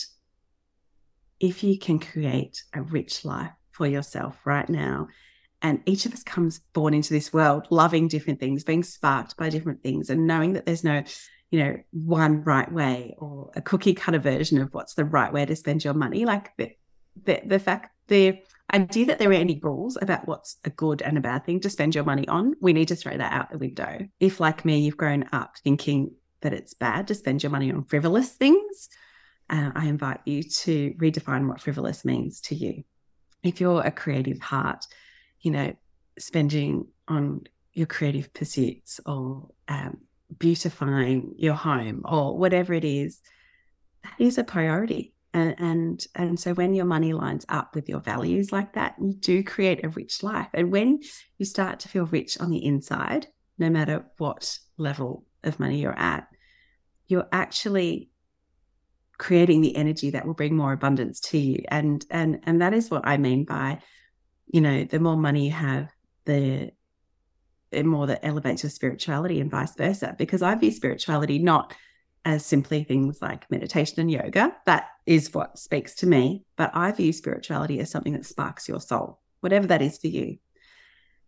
if 1.41 1.63
you 1.63 1.77
can 1.77 1.99
create 1.99 2.63
a 2.73 2.81
rich 2.81 3.25
life 3.25 3.51
for 3.75 3.85
yourself 3.85 4.37
right 4.45 4.69
now. 4.69 5.07
And 5.61 5.81
each 5.85 6.05
of 6.05 6.13
us 6.13 6.23
comes 6.23 6.59
born 6.73 6.93
into 6.93 7.13
this 7.13 7.33
world 7.33 7.67
loving 7.69 8.07
different 8.07 8.39
things, 8.39 8.63
being 8.63 8.83
sparked 8.83 9.35
by 9.35 9.49
different 9.49 9.83
things, 9.83 10.09
and 10.09 10.27
knowing 10.27 10.53
that 10.53 10.65
there's 10.65 10.83
no, 10.83 11.03
you 11.51 11.59
know, 11.59 11.77
one 11.91 12.43
right 12.43 12.71
way 12.71 13.15
or 13.17 13.51
a 13.55 13.61
cookie 13.61 13.93
cutter 13.93 14.19
version 14.19 14.59
of 14.61 14.73
what's 14.73 14.95
the 14.95 15.05
right 15.05 15.31
way 15.31 15.45
to 15.45 15.55
spend 15.55 15.83
your 15.83 15.93
money. 15.93 16.25
Like 16.25 16.55
the 16.57 16.71
the, 17.23 17.41
the 17.45 17.59
fact 17.59 17.91
the 18.07 18.39
idea 18.73 19.05
that 19.05 19.19
there 19.19 19.29
are 19.29 19.33
any 19.33 19.59
rules 19.61 19.97
about 20.01 20.27
what's 20.27 20.57
a 20.65 20.69
good 20.69 21.01
and 21.01 21.17
a 21.17 21.21
bad 21.21 21.45
thing 21.45 21.59
to 21.61 21.69
spend 21.69 21.95
your 21.95 22.03
money 22.03 22.27
on, 22.27 22.55
we 22.59 22.73
need 22.73 22.89
to 22.89 22.95
throw 22.95 23.15
that 23.15 23.31
out 23.31 23.51
the 23.51 23.57
window. 23.57 23.99
If, 24.19 24.39
like 24.39 24.65
me, 24.65 24.79
you've 24.79 24.97
grown 24.97 25.25
up 25.31 25.55
thinking 25.63 26.11
that 26.41 26.53
it's 26.53 26.73
bad 26.73 27.07
to 27.07 27.15
spend 27.15 27.41
your 27.41 27.51
money 27.51 27.71
on 27.71 27.85
frivolous 27.85 28.29
things, 28.29 28.89
uh, 29.49 29.71
I 29.73 29.87
invite 29.87 30.21
you 30.25 30.43
to 30.43 30.93
redefine 30.97 31.47
what 31.47 31.61
frivolous 31.61 32.03
means 32.03 32.41
to 32.41 32.55
you 32.55 32.83
if 33.45 33.61
you're 33.61 33.81
a 33.81 33.91
creative 33.91 34.39
heart, 34.39 34.85
you 35.41 35.51
know, 35.51 35.73
spending 36.17 36.87
on 37.07 37.43
your 37.73 37.85
creative 37.85 38.33
pursuits 38.33 38.99
or 39.05 39.49
um, 39.67 39.97
beautifying 40.37 41.33
your 41.37 41.53
home 41.53 42.01
or 42.05 42.37
whatever 42.37 42.73
it 42.73 42.85
is, 42.85 43.21
that 44.03 44.13
is 44.19 44.37
a 44.37 44.43
priority. 44.43 45.13
And, 45.33 45.55
and 45.57 46.07
and 46.15 46.39
so 46.39 46.53
when 46.53 46.73
your 46.73 46.85
money 46.85 47.11
lines 47.11 47.45
up 47.49 47.75
with 47.75 47.89
your 47.89 47.99
values 47.99 48.53
like 48.53 48.73
that, 48.73 48.95
you 49.01 49.13
do 49.13 49.43
create 49.43 49.83
a 49.83 49.89
rich 49.89 50.23
life. 50.23 50.47
And 50.53 50.71
when 50.71 51.01
you 51.37 51.45
start 51.45 51.81
to 51.81 51.89
feel 51.89 52.05
rich 52.05 52.39
on 52.39 52.51
the 52.51 52.63
inside, 52.63 53.27
no 53.57 53.69
matter 53.69 54.05
what 54.17 54.57
level 54.77 55.25
of 55.43 55.59
money 55.59 55.81
you're 55.81 55.97
at, 55.97 56.27
you're 57.07 57.27
actually 57.33 58.09
creating 59.17 59.61
the 59.61 59.75
energy 59.75 60.11
that 60.11 60.25
will 60.25 60.33
bring 60.33 60.55
more 60.55 60.73
abundance 60.73 61.19
to 61.19 61.37
you 61.37 61.63
and 61.69 62.05
and 62.09 62.39
and 62.43 62.61
that 62.61 62.73
is 62.73 62.91
what 62.91 63.07
i 63.07 63.15
mean 63.15 63.45
by 63.45 63.79
you 64.47 64.59
know 64.59 64.83
the 64.83 64.99
more 64.99 65.15
money 65.15 65.45
you 65.45 65.51
have 65.51 65.89
the 66.25 66.69
more 67.83 68.07
that 68.07 68.25
elevates 68.25 68.63
your 68.63 68.69
spirituality 68.69 69.39
and 69.39 69.51
vice 69.51 69.75
versa 69.75 70.15
because 70.17 70.41
i 70.41 70.53
view 70.55 70.71
spirituality 70.71 71.39
not 71.39 71.73
as 72.23 72.45
simply 72.45 72.83
things 72.83 73.21
like 73.21 73.49
meditation 73.51 73.99
and 73.99 74.11
yoga 74.11 74.55
that 74.65 74.87
is 75.05 75.33
what 75.33 75.57
speaks 75.57 75.95
to 75.95 76.07
me 76.07 76.43
but 76.55 76.71
i 76.73 76.91
view 76.91 77.11
spirituality 77.11 77.79
as 77.79 77.89
something 77.89 78.13
that 78.13 78.25
sparks 78.25 78.67
your 78.67 78.79
soul 78.79 79.19
whatever 79.41 79.67
that 79.67 79.81
is 79.81 79.97
for 79.97 80.07
you 80.07 80.37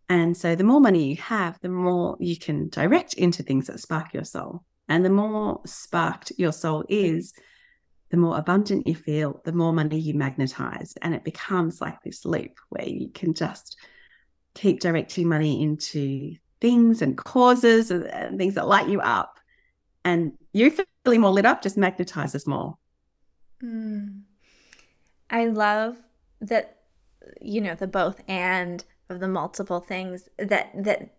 and 0.08 0.36
so 0.36 0.54
the 0.54 0.64
more 0.64 0.80
money 0.80 1.10
you 1.10 1.16
have 1.16 1.58
the 1.60 1.68
more 1.68 2.16
you 2.18 2.36
can 2.36 2.68
direct 2.68 3.14
into 3.14 3.42
things 3.42 3.66
that 3.66 3.80
spark 3.80 4.14
your 4.14 4.24
soul 4.24 4.64
and 4.88 5.04
the 5.04 5.10
more 5.10 5.60
sparked 5.66 6.32
your 6.38 6.52
soul 6.52 6.84
is 6.88 7.34
the 8.10 8.16
more 8.16 8.38
abundant 8.38 8.86
you 8.86 8.94
feel, 8.94 9.40
the 9.44 9.52
more 9.52 9.72
money 9.72 9.98
you 9.98 10.14
magnetize. 10.14 10.94
And 11.02 11.14
it 11.14 11.24
becomes 11.24 11.80
like 11.80 12.02
this 12.02 12.24
loop 12.24 12.58
where 12.70 12.88
you 12.88 13.10
can 13.10 13.34
just 13.34 13.76
keep 14.58 14.80
directing 14.80 15.28
money 15.28 15.62
into 15.62 16.34
things 16.60 17.00
and 17.00 17.16
causes 17.16 17.90
and, 17.90 18.04
and 18.06 18.38
things 18.38 18.54
that 18.54 18.66
light 18.66 18.88
you 18.88 19.00
up. 19.00 19.38
And 20.04 20.32
you 20.52 20.70
feeling 21.04 21.20
more 21.20 21.30
lit 21.30 21.46
up 21.46 21.62
just 21.62 21.76
magnetizes 21.76 22.46
more. 22.46 22.76
Mm. 23.62 24.22
I 25.30 25.46
love 25.46 25.96
that, 26.40 26.78
you 27.40 27.60
know, 27.60 27.74
the 27.74 27.86
both 27.86 28.20
and 28.26 28.84
of 29.08 29.20
the 29.20 29.28
multiple 29.28 29.80
things 29.80 30.28
that 30.38 30.70
that 30.74 31.14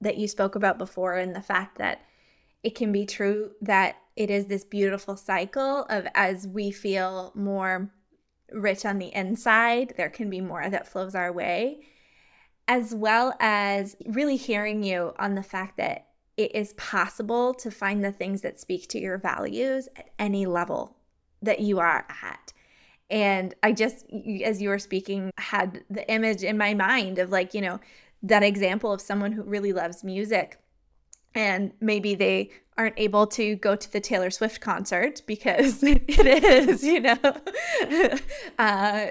that 0.00 0.16
you 0.16 0.28
spoke 0.28 0.54
about 0.54 0.78
before 0.78 1.14
and 1.14 1.34
the 1.34 1.42
fact 1.42 1.78
that 1.78 2.02
it 2.62 2.74
can 2.74 2.92
be 2.92 3.04
true 3.04 3.50
that 3.60 3.96
it 4.16 4.30
is 4.30 4.46
this 4.46 4.64
beautiful 4.64 5.16
cycle 5.16 5.84
of 5.88 6.06
as 6.14 6.46
we 6.46 6.70
feel 6.70 7.32
more 7.34 7.90
rich 8.52 8.84
on 8.84 8.98
the 8.98 9.14
inside, 9.14 9.94
there 9.96 10.08
can 10.08 10.30
be 10.30 10.40
more 10.40 10.68
that 10.68 10.88
flows 10.88 11.14
our 11.14 11.32
way, 11.32 11.80
as 12.68 12.94
well 12.94 13.34
as 13.40 13.96
really 14.06 14.36
hearing 14.36 14.84
you 14.84 15.14
on 15.18 15.34
the 15.34 15.42
fact 15.42 15.78
that 15.78 16.06
it 16.36 16.54
is 16.54 16.74
possible 16.74 17.52
to 17.54 17.70
find 17.70 18.04
the 18.04 18.12
things 18.12 18.42
that 18.42 18.60
speak 18.60 18.86
to 18.88 19.00
your 19.00 19.18
values 19.18 19.88
at 19.96 20.10
any 20.18 20.46
level 20.46 20.96
that 21.42 21.60
you 21.60 21.80
are 21.80 22.06
at. 22.22 22.52
And 23.10 23.54
I 23.62 23.72
just, 23.72 24.06
as 24.44 24.60
you 24.60 24.68
were 24.68 24.78
speaking, 24.78 25.30
had 25.38 25.82
the 25.88 26.08
image 26.12 26.44
in 26.44 26.58
my 26.58 26.74
mind 26.74 27.18
of 27.18 27.30
like, 27.30 27.54
you 27.54 27.62
know, 27.62 27.80
that 28.22 28.42
example 28.42 28.92
of 28.92 29.00
someone 29.00 29.32
who 29.32 29.42
really 29.42 29.72
loves 29.72 30.04
music 30.04 30.60
and 31.34 31.72
maybe 31.80 32.14
they 32.14 32.50
aren't 32.78 32.94
able 32.96 33.26
to 33.26 33.56
go 33.56 33.74
to 33.76 33.92
the 33.92 34.00
Taylor 34.00 34.30
Swift 34.30 34.60
concert 34.60 35.22
because 35.26 35.82
it 35.82 36.08
is, 36.08 36.84
you 36.84 37.00
know, 37.00 37.18
uh, 38.58 39.06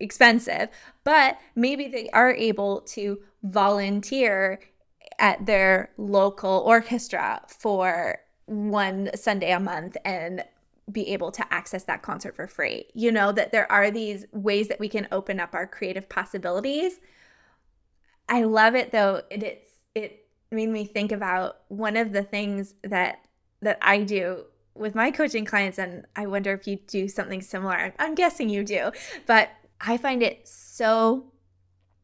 expensive. 0.00 0.68
But 1.04 1.38
maybe 1.54 1.88
they 1.88 2.08
are 2.10 2.32
able 2.32 2.82
to 2.82 3.20
volunteer 3.42 4.60
at 5.18 5.44
their 5.44 5.90
local 5.98 6.62
orchestra 6.64 7.42
for 7.48 8.20
one 8.46 9.10
Sunday 9.14 9.50
a 9.50 9.60
month 9.60 9.96
and 10.04 10.44
be 10.90 11.08
able 11.08 11.30
to 11.32 11.52
access 11.52 11.84
that 11.84 12.02
concert 12.02 12.34
for 12.34 12.46
free. 12.46 12.86
You 12.94 13.12
know, 13.12 13.32
that 13.32 13.52
there 13.52 13.70
are 13.70 13.90
these 13.90 14.24
ways 14.32 14.68
that 14.68 14.80
we 14.80 14.88
can 14.88 15.08
open 15.12 15.40
up 15.40 15.54
our 15.54 15.66
creative 15.66 16.08
possibilities. 16.08 17.00
I 18.28 18.44
love 18.44 18.74
it 18.74 18.92
though. 18.92 19.22
It, 19.30 19.42
it's, 19.42 19.68
it, 19.94 20.27
made 20.50 20.68
me 20.68 20.84
think 20.84 21.12
about 21.12 21.58
one 21.68 21.96
of 21.96 22.12
the 22.12 22.22
things 22.22 22.74
that 22.82 23.18
that 23.60 23.78
I 23.82 24.02
do 24.02 24.44
with 24.74 24.94
my 24.94 25.10
coaching 25.10 25.44
clients, 25.44 25.78
and 25.78 26.06
I 26.14 26.26
wonder 26.26 26.52
if 26.52 26.66
you 26.66 26.76
do 26.86 27.08
something 27.08 27.42
similar. 27.42 27.92
I'm 27.98 28.14
guessing 28.14 28.48
you 28.48 28.62
do, 28.64 28.92
but 29.26 29.50
I 29.80 29.96
find 29.96 30.22
it 30.22 30.46
so 30.46 31.32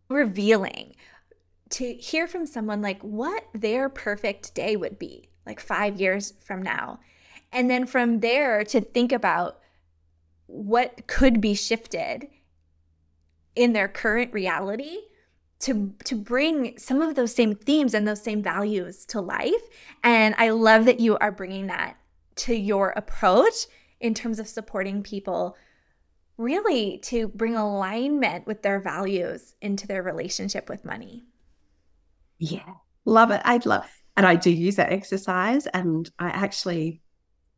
revealing 0.09 0.97
to 1.71 1.95
hear 1.95 2.27
from 2.27 2.47
someone 2.47 2.83
like 2.83 3.01
what 3.03 3.45
their 3.55 3.89
perfect 3.89 4.55
day 4.55 4.77
would 4.77 4.99
be, 4.99 5.31
like 5.47 5.61
five 5.61 6.01
years 6.01 6.35
from 6.45 6.63
now. 6.63 7.01
And 7.53 7.71
then 7.71 7.87
from 7.87 8.21
there 8.21 8.65
to 8.65 8.81
think 8.81 9.13
about 9.13 9.61
what 10.47 11.07
could 11.07 11.41
be 11.41 11.55
shifted 11.55 12.29
in 13.55 13.73
their 13.73 13.89
current 13.89 14.33
reality 14.33 14.99
to 15.65 15.93
to 16.05 16.15
bring 16.15 16.79
some 16.79 17.03
of 17.03 17.15
those 17.15 17.35
same 17.35 17.55
themes 17.55 17.95
and 17.95 18.07
those 18.07 18.23
same 18.23 18.43
values 18.43 19.05
to 19.07 19.21
life. 19.21 19.63
And 20.03 20.35
i 20.39 20.51
love 20.51 20.85
that 20.87 21.01
you 21.01 21.17
are 21.19 21.33
bringing 21.33 21.67
that 21.69 21.97
to 22.37 22.55
your 22.55 22.91
approach 22.97 23.67
in 24.01 24.15
terms 24.15 24.39
of 24.39 24.49
supporting 24.49 25.03
people 25.03 25.57
really 26.37 26.99
to 26.99 27.29
bring 27.29 27.55
alignment 27.55 28.47
with 28.47 28.63
their 28.63 28.81
values 28.81 29.55
into 29.61 29.87
their 29.87 30.03
relationship 30.03 30.69
with 30.69 30.85
money. 30.85 31.23
Yeah 32.39 32.75
love 33.05 33.31
it. 33.31 33.41
I'd 33.45 33.67
love 33.67 33.91
and 34.17 34.27
i 34.27 34.37
do 34.37 34.51
use 34.51 34.77
that 34.77 34.93
exercise. 34.93 35.67
And 35.69 36.11
i 36.19 36.29
actually 36.29 37.01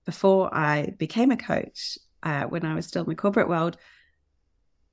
before 0.04 0.54
i 0.54 0.94
became 0.98 1.30
a 1.30 1.36
coach 1.36 1.98
uh, 2.22 2.44
when 2.44 2.64
i 2.64 2.74
was 2.74 2.86
still 2.86 3.02
in 3.02 3.08
the 3.08 3.14
corporate 3.14 3.48
world 3.48 3.76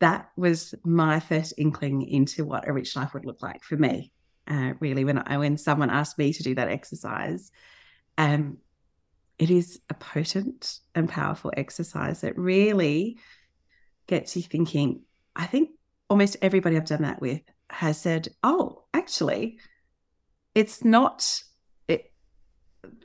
that 0.04 0.30
was 0.36 0.76
my 0.84 1.20
first 1.20 1.54
inkling 1.58 2.02
into 2.04 2.44
what 2.46 2.68
a 2.68 2.74
rich 2.74 2.96
life 2.96 3.14
would 3.14 3.26
look 3.26 3.42
like 3.42 3.64
for 3.64 3.78
me. 3.78 4.12
Uh, 4.46 4.74
really, 4.80 5.06
when 5.06 5.18
I, 5.18 5.38
when 5.38 5.58
someone 5.58 5.90
asked 5.90 6.18
me 6.18 6.34
to 6.34 6.44
do 6.44 6.56
that 6.56 6.68
exercise, 6.68 7.52
um, 8.18 8.58
it 9.40 9.50
is 9.50 9.80
a 9.90 9.94
potent 9.94 10.80
and 10.94 11.08
powerful 11.08 11.54
exercise 11.56 12.22
that 12.22 12.38
really 12.38 13.18
gets 14.08 14.36
you 14.36 14.44
thinking. 14.44 15.04
I 15.36 15.46
think 15.46 15.70
almost 16.10 16.36
everybody 16.42 16.76
I've 16.76 16.86
done 16.86 17.04
that 17.04 17.22
with 17.22 17.42
has 17.70 18.00
said, 18.00 18.28
"Oh, 18.44 18.84
actually, 18.94 19.60
it's 20.54 20.84
not 20.84 21.42
it, 21.88 22.12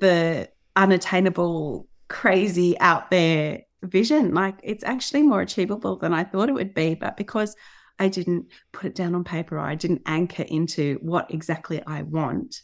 the 0.00 0.50
unattainable, 0.74 1.86
crazy 2.08 2.78
out 2.80 3.10
there 3.10 3.62
vision. 3.82 4.34
Like 4.34 4.56
it's 4.62 4.84
actually 4.84 5.22
more 5.22 5.40
achievable 5.40 5.96
than 5.96 6.12
I 6.12 6.24
thought 6.24 6.48
it 6.48 6.54
would 6.54 6.74
be. 6.74 6.94
But 6.94 7.16
because 7.16 7.56
I 7.98 8.08
didn't 8.08 8.46
put 8.72 8.86
it 8.86 8.94
down 8.94 9.14
on 9.14 9.24
paper 9.24 9.56
or 9.56 9.60
I 9.60 9.74
didn't 9.74 10.02
anchor 10.06 10.44
into 10.44 10.98
what 11.02 11.32
exactly 11.32 11.82
I 11.86 12.02
want, 12.02 12.60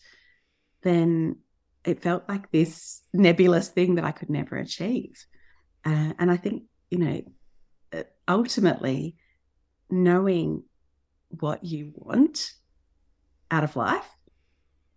then 0.83 1.37
it 1.85 2.01
felt 2.01 2.29
like 2.29 2.51
this 2.51 3.03
nebulous 3.13 3.69
thing 3.69 3.97
that 3.97 4.05
I 4.05 4.13
could 4.13 4.31
never 4.31 4.57
achieve. 4.57 5.25
Uh, 5.85 6.13
and 6.19 6.31
I 6.31 6.37
think, 6.37 6.65
you 6.91 6.99
know, 6.99 7.23
uh, 7.93 8.03
ultimately 8.27 9.17
knowing 9.91 10.63
what 11.29 11.65
you 11.65 11.93
want 11.95 12.53
out 13.51 13.65
of 13.65 13.77
life 13.77 14.09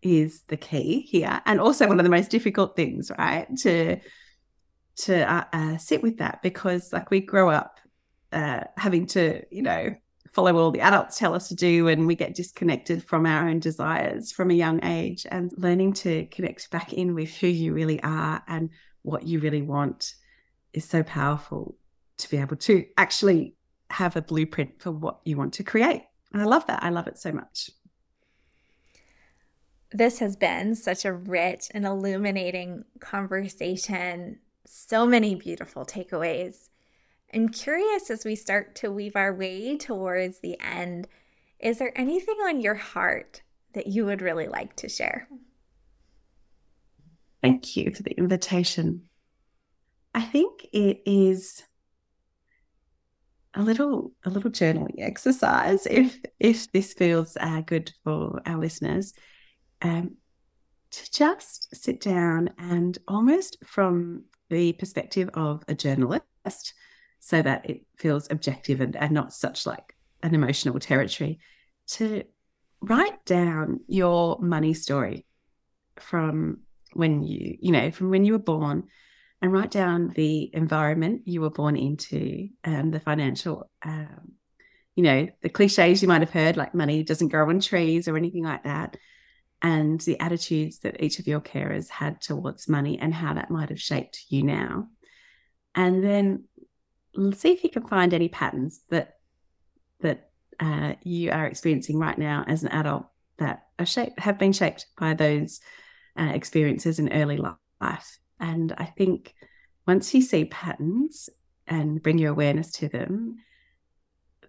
is 0.01 0.43
the 0.47 0.57
key 0.57 1.01
here 1.01 1.41
and 1.45 1.59
also 1.59 1.87
one 1.87 1.99
of 1.99 2.03
the 2.03 2.09
most 2.09 2.29
difficult 2.29 2.75
things 2.75 3.11
right 3.17 3.47
to 3.57 3.97
to 4.97 5.31
uh, 5.31 5.43
uh, 5.53 5.77
sit 5.77 6.01
with 6.01 6.17
that 6.17 6.41
because 6.41 6.91
like 6.91 7.09
we 7.09 7.19
grow 7.19 7.49
up 7.49 7.79
uh, 8.31 8.61
having 8.77 9.05
to 9.05 9.41
you 9.51 9.61
know 9.61 9.95
follow 10.31 10.57
all 10.57 10.71
the 10.71 10.81
adults 10.81 11.17
tell 11.17 11.33
us 11.33 11.47
to 11.47 11.55
do 11.55 11.87
and 11.87 12.05
we 12.05 12.15
get 12.15 12.35
disconnected 12.35 13.03
from 13.03 13.25
our 13.25 13.47
own 13.47 13.59
desires 13.59 14.31
from 14.31 14.51
a 14.51 14.53
young 14.53 14.83
age 14.83 15.25
and 15.31 15.51
learning 15.57 15.93
to 15.93 16.25
connect 16.27 16.69
back 16.69 16.93
in 16.93 17.15
with 17.15 17.33
who 17.37 17.47
you 17.47 17.73
really 17.73 18.01
are 18.03 18.43
and 18.47 18.69
what 19.03 19.25
you 19.25 19.39
really 19.39 19.61
want 19.61 20.15
is 20.73 20.85
so 20.85 21.01
powerful 21.01 21.75
to 22.17 22.29
be 22.29 22.37
able 22.37 22.57
to 22.57 22.85
actually 22.97 23.55
have 23.89 24.15
a 24.15 24.21
blueprint 24.21 24.81
for 24.81 24.91
what 24.91 25.19
you 25.23 25.37
want 25.37 25.53
to 25.53 25.63
create. 25.63 26.03
And 26.33 26.41
i 26.41 26.45
love 26.45 26.67
that. 26.67 26.83
I 26.83 26.89
love 26.89 27.07
it 27.07 27.17
so 27.17 27.31
much. 27.31 27.71
This 29.91 30.19
has 30.19 30.35
been 30.35 30.75
such 30.75 31.05
a 31.05 31.13
rich 31.13 31.67
and 31.73 31.85
illuminating 31.85 32.83
conversation 32.99 34.39
so 34.67 35.05
many 35.05 35.35
beautiful 35.35 35.85
takeaways. 35.85 36.69
I'm 37.33 37.49
curious 37.49 38.09
as 38.09 38.25
we 38.25 38.35
start 38.35 38.75
to 38.75 38.91
weave 38.91 39.15
our 39.15 39.33
way 39.33 39.77
towards 39.77 40.39
the 40.39 40.59
end, 40.59 41.07
is 41.59 41.79
there 41.79 41.97
anything 41.97 42.37
on 42.45 42.61
your 42.61 42.75
heart 42.75 43.41
that 43.73 43.87
you 43.87 44.05
would 44.05 44.21
really 44.21 44.47
like 44.47 44.75
to 44.77 44.89
share? 44.89 45.27
Thank 47.41 47.75
you 47.75 47.93
for 47.93 48.03
the 48.03 48.17
invitation. 48.17 49.03
I 50.13 50.21
think 50.21 50.65
it 50.73 51.01
is 51.05 51.63
a 53.53 53.61
little 53.61 54.13
a 54.23 54.29
little 54.29 54.51
journaling 54.51 54.99
exercise 54.99 55.85
if 55.91 56.19
if 56.39 56.71
this 56.71 56.93
feels 56.93 57.37
uh, 57.39 57.61
good 57.61 57.91
for 58.03 58.41
our 58.45 58.57
listeners 58.57 59.13
um, 59.81 60.17
to 60.91 61.11
just 61.11 61.75
sit 61.75 61.99
down 62.01 62.49
and 62.57 62.97
almost 63.07 63.57
from 63.65 64.23
the 64.49 64.73
perspective 64.73 65.29
of 65.33 65.63
a 65.67 65.75
journalist 65.75 66.73
so 67.19 67.41
that 67.41 67.69
it 67.69 67.85
feels 67.97 68.27
objective 68.31 68.81
and, 68.81 68.95
and 68.95 69.11
not 69.11 69.33
such 69.33 69.65
like 69.65 69.95
an 70.23 70.33
emotional 70.33 70.79
territory 70.79 71.39
to 71.87 72.23
write 72.81 73.25
down 73.25 73.79
your 73.87 74.37
money 74.39 74.73
story 74.73 75.25
from 75.97 76.59
when 76.93 77.23
you 77.23 77.57
you 77.59 77.71
know 77.71 77.91
from 77.91 78.09
when 78.09 78.23
you 78.23 78.33
were 78.33 78.39
born 78.39 78.83
and 79.41 79.51
write 79.51 79.71
down 79.71 80.11
the 80.15 80.49
environment 80.53 81.21
you 81.25 81.41
were 81.41 81.49
born 81.49 81.75
into 81.75 82.47
and 82.63 82.93
the 82.93 82.99
financial 82.99 83.69
um, 83.83 84.31
you 84.95 85.03
know 85.03 85.27
the 85.41 85.49
cliches 85.49 86.01
you 86.01 86.07
might 86.07 86.21
have 86.21 86.31
heard 86.31 86.57
like 86.57 86.73
money 86.73 87.03
doesn't 87.03 87.29
grow 87.29 87.49
on 87.49 87.59
trees 87.59 88.07
or 88.07 88.15
anything 88.17 88.43
like 88.43 88.63
that 88.63 88.95
and 89.61 89.99
the 90.01 90.19
attitudes 90.19 90.79
that 90.79 91.01
each 91.03 91.19
of 91.19 91.27
your 91.27 91.41
carers 91.41 91.89
had 91.89 92.21
towards 92.21 92.69
money 92.69 92.99
and 92.99 93.13
how 93.13 93.33
that 93.33 93.49
might 93.49 93.69
have 93.69 93.81
shaped 93.81 94.25
you 94.29 94.43
now. 94.43 94.87
And 95.73 96.03
then 96.03 96.43
see 97.33 97.51
if 97.51 97.63
you 97.63 97.69
can 97.69 97.87
find 97.87 98.13
any 98.13 98.29
patterns 98.29 98.81
that 98.89 99.15
that 100.01 100.29
uh, 100.59 100.93
you 101.03 101.31
are 101.31 101.47
experiencing 101.47 101.97
right 101.97 102.17
now 102.17 102.43
as 102.47 102.63
an 102.63 102.69
adult 102.69 103.05
that 103.37 103.63
are 103.79 103.85
shaped 103.85 104.19
have 104.19 104.37
been 104.37 104.53
shaped 104.53 104.85
by 104.99 105.13
those 105.13 105.59
uh, 106.19 106.31
experiences 106.33 106.99
in 106.99 107.11
early 107.11 107.37
life. 107.37 108.19
And 108.39 108.73
I 108.77 108.85
think 108.85 109.33
once 109.87 110.13
you 110.13 110.21
see 110.21 110.45
patterns 110.45 111.29
and 111.65 112.01
bring 112.01 112.17
your 112.17 112.31
awareness 112.31 112.71
to 112.73 112.89
them, 112.89 113.37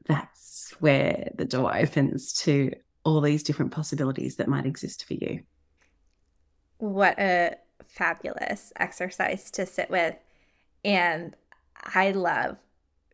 that's 0.07 0.75
where 0.81 1.31
the 1.37 1.45
door 1.45 1.77
opens 1.77 2.33
to 2.33 2.73
all 3.09 3.21
these 3.23 3.43
different 3.43 3.73
possibilities 3.73 4.37
that 4.37 4.49
might 4.49 4.67
exist 4.67 5.05
for 5.05 5.15
you. 5.15 5.41
What 6.77 7.19
a 7.19 7.57
fabulous 7.87 8.73
exercise 8.77 9.51
to 9.53 9.65
sit 9.65 9.91
with. 9.91 10.15
And 10.85 11.35
I 11.95 12.11
love 12.11 12.59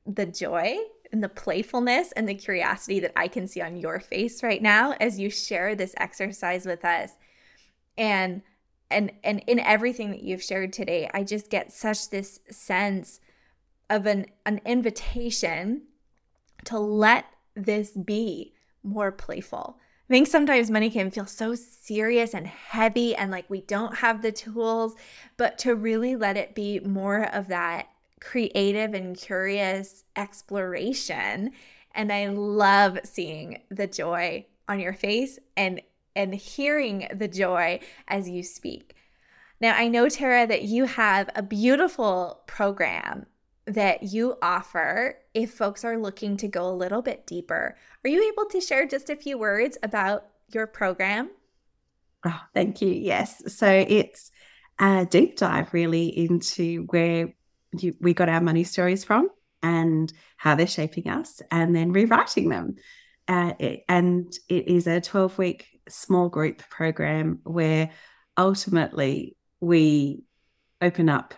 the 0.04 0.26
joy 0.26 0.76
and 1.12 1.22
the 1.22 1.28
playfulness 1.28 2.12
and 2.12 2.28
the 2.28 2.34
curiosity 2.34 2.98
that 3.00 3.12
I 3.16 3.28
can 3.28 3.46
see 3.46 3.60
on 3.60 3.76
your 3.76 4.00
face 4.00 4.42
right 4.42 4.60
now 4.60 4.94
as 5.00 5.20
you 5.20 5.30
share 5.30 5.74
this 5.76 5.94
exercise 5.96 6.66
with 6.66 6.84
us. 6.84 7.12
And 7.96 8.42
and 8.90 9.12
and 9.22 9.42
in 9.46 9.60
everything 9.60 10.10
that 10.10 10.22
you've 10.22 10.42
shared 10.42 10.72
today, 10.72 11.08
I 11.14 11.22
just 11.22 11.48
get 11.50 11.72
such 11.72 12.10
this 12.10 12.40
sense 12.50 13.20
of 13.88 14.06
an 14.06 14.26
an 14.44 14.60
invitation 14.66 15.82
to 16.64 16.78
let 16.78 17.26
this 17.54 17.92
be 17.92 18.54
more 18.82 19.12
playful. 19.12 19.78
I 20.08 20.12
think 20.12 20.26
sometimes 20.26 20.70
money 20.70 20.90
can 20.90 21.10
feel 21.10 21.26
so 21.26 21.54
serious 21.54 22.34
and 22.34 22.46
heavy 22.46 23.16
and 23.16 23.30
like 23.30 23.48
we 23.48 23.62
don't 23.62 23.96
have 23.96 24.20
the 24.20 24.32
tools, 24.32 24.94
but 25.38 25.56
to 25.60 25.74
really 25.74 26.14
let 26.14 26.36
it 26.36 26.54
be 26.54 26.78
more 26.80 27.24
of 27.24 27.48
that 27.48 27.88
creative 28.20 28.92
and 28.92 29.16
curious 29.16 30.04
exploration. 30.14 31.52
And 31.94 32.12
I 32.12 32.28
love 32.28 32.98
seeing 33.04 33.62
the 33.70 33.86
joy 33.86 34.46
on 34.68 34.78
your 34.80 34.92
face 34.92 35.38
and 35.56 35.80
and 36.16 36.34
hearing 36.34 37.08
the 37.12 37.26
joy 37.26 37.80
as 38.06 38.28
you 38.28 38.42
speak. 38.42 38.94
Now, 39.60 39.74
I 39.74 39.88
know 39.88 40.08
Tara 40.08 40.46
that 40.46 40.62
you 40.62 40.84
have 40.84 41.28
a 41.34 41.42
beautiful 41.42 42.42
program 42.46 43.26
that 43.66 44.02
you 44.02 44.36
offer 44.42 45.16
if 45.32 45.52
folks 45.52 45.84
are 45.84 45.98
looking 45.98 46.36
to 46.38 46.48
go 46.48 46.68
a 46.68 46.74
little 46.74 47.02
bit 47.02 47.26
deeper. 47.26 47.76
Are 48.04 48.10
you 48.10 48.30
able 48.32 48.46
to 48.50 48.60
share 48.60 48.86
just 48.86 49.10
a 49.10 49.16
few 49.16 49.38
words 49.38 49.78
about 49.82 50.26
your 50.48 50.66
program? 50.66 51.30
Oh, 52.24 52.40
thank 52.52 52.82
you. 52.82 52.88
Yes. 52.88 53.54
So 53.54 53.68
it's 53.68 54.30
a 54.78 55.06
deep 55.06 55.36
dive 55.36 55.72
really 55.72 56.06
into 56.06 56.86
where 56.90 57.34
you, 57.78 57.94
we 58.00 58.14
got 58.14 58.28
our 58.28 58.40
money 58.40 58.64
stories 58.64 59.04
from 59.04 59.28
and 59.62 60.12
how 60.36 60.54
they're 60.54 60.66
shaping 60.66 61.08
us 61.08 61.40
and 61.50 61.74
then 61.74 61.92
rewriting 61.92 62.48
them. 62.48 62.76
Uh, 63.26 63.54
it, 63.58 63.84
and 63.88 64.32
it 64.48 64.68
is 64.68 64.86
a 64.86 65.00
12 65.00 65.38
week 65.38 65.80
small 65.88 66.28
group 66.28 66.58
program 66.68 67.40
where 67.44 67.90
ultimately 68.36 69.36
we 69.60 70.22
open 70.82 71.08
up 71.08 71.34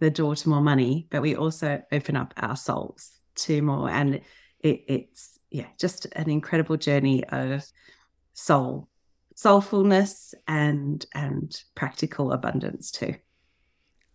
the 0.00 0.10
door 0.10 0.36
to 0.36 0.48
more 0.48 0.60
money, 0.60 1.06
but 1.10 1.22
we 1.22 1.34
also 1.34 1.82
open 1.92 2.16
up 2.16 2.34
our 2.36 2.56
souls 2.56 3.18
to 3.36 3.62
more. 3.62 3.90
And 3.90 4.20
it, 4.60 4.84
it's, 4.86 5.38
yeah, 5.50 5.66
just 5.78 6.06
an 6.12 6.30
incredible 6.30 6.76
journey 6.76 7.24
of 7.24 7.64
soul, 8.34 8.88
soulfulness 9.34 10.34
and, 10.46 11.04
and 11.14 11.62
practical 11.74 12.32
abundance 12.32 12.90
too. 12.90 13.14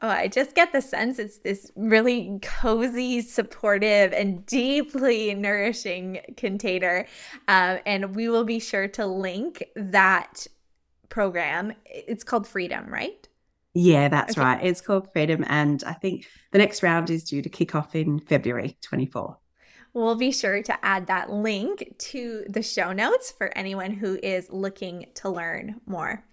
Oh, 0.02 0.10
I 0.10 0.28
just 0.28 0.56
get 0.56 0.72
the 0.72 0.82
sense 0.82 1.20
it's 1.20 1.40
this 1.40 1.72
really 1.76 2.38
cozy, 2.42 3.22
supportive, 3.22 4.12
and 4.14 4.46
deeply 4.46 5.34
nourishing 5.34 6.20
container. 6.36 7.08
Um, 7.48 7.80
and 7.86 8.16
we 8.16 8.28
will 8.28 8.44
be 8.44 8.60
sure 8.60 8.88
to 8.90 9.06
link 9.06 9.64
that 9.76 10.48
program. 11.10 11.74
It's 11.86 12.24
called 12.24 12.46
Freedom, 12.46 12.88
right? 12.88 13.28
Yeah, 13.76 14.08
that's 14.08 14.38
okay. 14.38 14.42
right. 14.42 14.64
It's 14.64 14.80
called 14.80 15.12
Freedom. 15.12 15.44
And 15.50 15.84
I 15.86 15.94
think 15.94 16.26
the 16.52 16.58
next 16.58 16.82
round 16.82 17.10
is 17.10 17.26
due 17.26 17.42
to 17.42 17.50
kick 17.50 17.76
off 17.76 17.94
in 17.94 18.20
February 18.20 18.78
24. 18.82 19.38
We'll 19.94 20.16
be 20.16 20.32
sure 20.32 20.64
to 20.64 20.86
add 20.86 21.08
that 21.08 21.30
link 21.30 21.94
to 21.98 22.46
the 22.50 22.64
show 22.64 22.94
notes 22.94 23.32
for 23.32 23.56
anyone 23.58 23.92
who 23.92 24.18
is 24.24 24.50
looking 24.50 25.08
to 25.16 25.30
learn 25.30 25.82
more. 25.86 26.26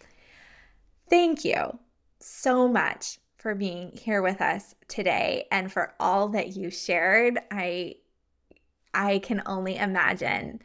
Thank 1.10 1.44
you 1.44 1.78
so 2.20 2.68
much 2.68 3.18
for 3.38 3.56
being 3.56 3.90
here 3.92 4.22
with 4.22 4.40
us 4.40 4.76
today 4.86 5.46
and 5.50 5.70
for 5.70 5.94
all 5.98 6.28
that 6.28 6.56
you 6.56 6.70
shared. 6.70 7.40
I 7.50 7.96
I 8.94 9.18
can 9.18 9.42
only 9.46 9.76
imagine 9.76 10.60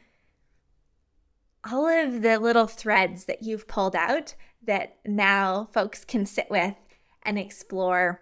all 1.71 1.87
of 1.87 2.21
the 2.21 2.39
little 2.39 2.67
threads 2.67 3.25
that 3.25 3.41
you've 3.41 3.67
pulled 3.67 3.95
out 3.95 4.35
that 4.63 4.97
now 5.05 5.69
folks 5.73 6.03
can 6.03 6.25
sit 6.25 6.49
with 6.49 6.75
and 7.23 7.37
explore. 7.37 8.21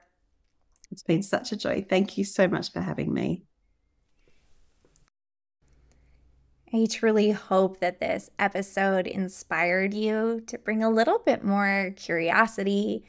It's 0.91 1.03
been 1.03 1.23
such 1.23 1.51
a 1.51 1.57
joy. 1.57 1.85
Thank 1.87 2.17
you 2.17 2.23
so 2.23 2.47
much 2.47 2.71
for 2.71 2.81
having 2.81 3.13
me. 3.13 3.43
I 6.73 6.87
truly 6.89 7.31
hope 7.31 7.79
that 7.79 7.99
this 7.99 8.29
episode 8.37 9.07
inspired 9.07 9.93
you 9.93 10.41
to 10.47 10.57
bring 10.57 10.83
a 10.83 10.89
little 10.89 11.19
bit 11.19 11.43
more 11.43 11.93
curiosity, 11.95 13.05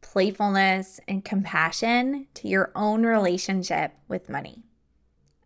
playfulness, 0.00 1.00
and 1.08 1.24
compassion 1.24 2.28
to 2.34 2.48
your 2.48 2.70
own 2.76 3.04
relationship 3.04 3.92
with 4.06 4.28
money. 4.28 4.62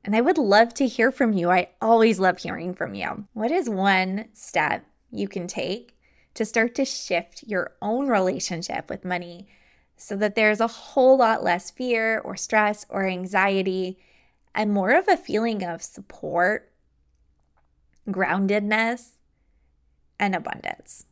And 0.04 0.14
I 0.16 0.20
would 0.20 0.38
love 0.38 0.74
to 0.74 0.86
hear 0.86 1.10
from 1.10 1.32
you. 1.32 1.50
I 1.50 1.70
always 1.80 2.18
love 2.18 2.38
hearing 2.38 2.74
from 2.74 2.94
you. 2.94 3.26
What 3.32 3.50
is 3.50 3.70
one 3.70 4.28
step 4.32 4.84
you 5.10 5.28
can 5.28 5.46
take 5.46 5.91
to 6.34 6.44
start 6.44 6.74
to 6.76 6.84
shift 6.84 7.44
your 7.46 7.72
own 7.80 8.08
relationship 8.08 8.88
with 8.88 9.04
money 9.04 9.46
so 9.96 10.16
that 10.16 10.34
there's 10.34 10.60
a 10.60 10.66
whole 10.66 11.18
lot 11.18 11.44
less 11.44 11.70
fear 11.70 12.18
or 12.18 12.36
stress 12.36 12.84
or 12.88 13.06
anxiety 13.06 13.98
and 14.54 14.72
more 14.72 14.90
of 14.90 15.08
a 15.08 15.16
feeling 15.16 15.64
of 15.64 15.82
support, 15.82 16.70
groundedness, 18.08 19.12
and 20.18 20.34
abundance? 20.34 21.06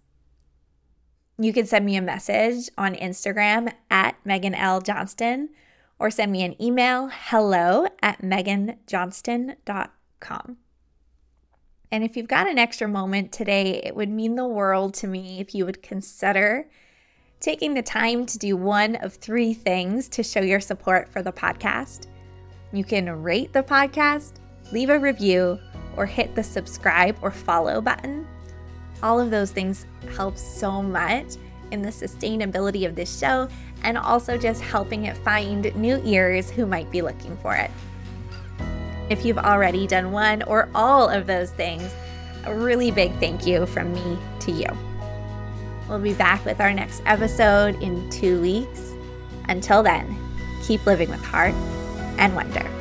You 1.39 1.53
can 1.53 1.67
send 1.67 1.87
me 1.87 1.95
a 1.97 2.03
message 2.03 2.69
on 2.77 2.95
Instagram 2.95 3.73
at 3.91 4.17
Meghan 4.25 4.55
L. 4.55 4.81
Johnston 4.81 5.51
or 5.99 6.11
send 6.11 6.33
me 6.33 6.43
an 6.43 6.61
email 6.61 7.11
hello 7.13 7.87
at 8.03 8.21
meghanjohnston.com. 8.21 10.57
And 11.93 12.05
if 12.05 12.17
you've 12.17 12.29
got 12.29 12.49
an 12.49 12.59
extra 12.59 12.87
moment 12.87 13.33
today, 13.33 13.83
it 13.85 13.97
would 13.97 14.09
mean 14.09 14.37
the 14.37 14.47
world 14.47 14.95
to 14.95 15.09
me 15.09 15.41
if 15.41 15.55
you 15.55 15.67
would 15.67 15.83
consider 15.83 16.67
taking 17.41 17.75
the 17.75 17.83
time 17.83 18.27
to 18.27 18.39
do 18.39 18.57
one 18.57 18.97
of 18.97 19.15
three 19.15 19.55
things 19.55 20.09
to 20.11 20.23
show 20.23 20.41
your 20.41 20.61
support 20.61 21.09
for 21.09 21.23
the 21.23 21.33
podcast. 21.33 22.07
You 22.73 22.85
can 22.85 23.23
rate 23.23 23.53
the 23.53 23.63
podcast, 23.63 24.35
leave 24.73 24.91
a 24.91 24.99
review, 24.99 25.59
or 25.97 26.07
hit 26.07 26.35
the 26.35 26.45
subscribe 26.45 27.17
or 27.23 27.31
follow 27.31 27.81
button. 27.81 28.27
All 29.03 29.19
of 29.19 29.31
those 29.31 29.51
things 29.51 29.87
help 30.15 30.37
so 30.37 30.83
much 30.83 31.37
in 31.73 31.83
the 31.83 31.89
sustainability 31.89 32.87
of 32.87 32.95
this 32.95 33.19
show 33.19 33.49
and 33.83 33.99
also 33.99 34.37
just 34.37 34.61
helping 34.63 35.07
it 35.07 35.17
find 35.19 35.75
new 35.75 36.01
ears 36.05 36.51
who 36.51 36.67
might 36.67 36.91
be 36.91 37.03
looking 37.03 37.37
for 37.39 37.57
it. 37.57 37.71
If 39.11 39.25
you've 39.25 39.39
already 39.39 39.89
done 39.89 40.13
one 40.13 40.45
or 40.45 40.69
all 40.73 41.09
of 41.09 41.27
those 41.27 41.51
things, 41.51 41.93
a 42.45 42.55
really 42.55 42.93
big 42.93 43.13
thank 43.19 43.45
you 43.45 43.67
from 43.67 43.93
me 43.93 44.17
to 44.41 44.53
you. 44.53 44.69
We'll 45.89 45.99
be 45.99 46.15
back 46.15 46.45
with 46.45 46.61
our 46.61 46.73
next 46.73 47.03
episode 47.07 47.75
in 47.83 48.09
two 48.09 48.41
weeks. 48.41 48.93
Until 49.49 49.83
then, 49.83 50.17
keep 50.63 50.87
living 50.87 51.11
with 51.11 51.25
heart 51.25 51.55
and 52.19 52.37
wonder. 52.37 52.80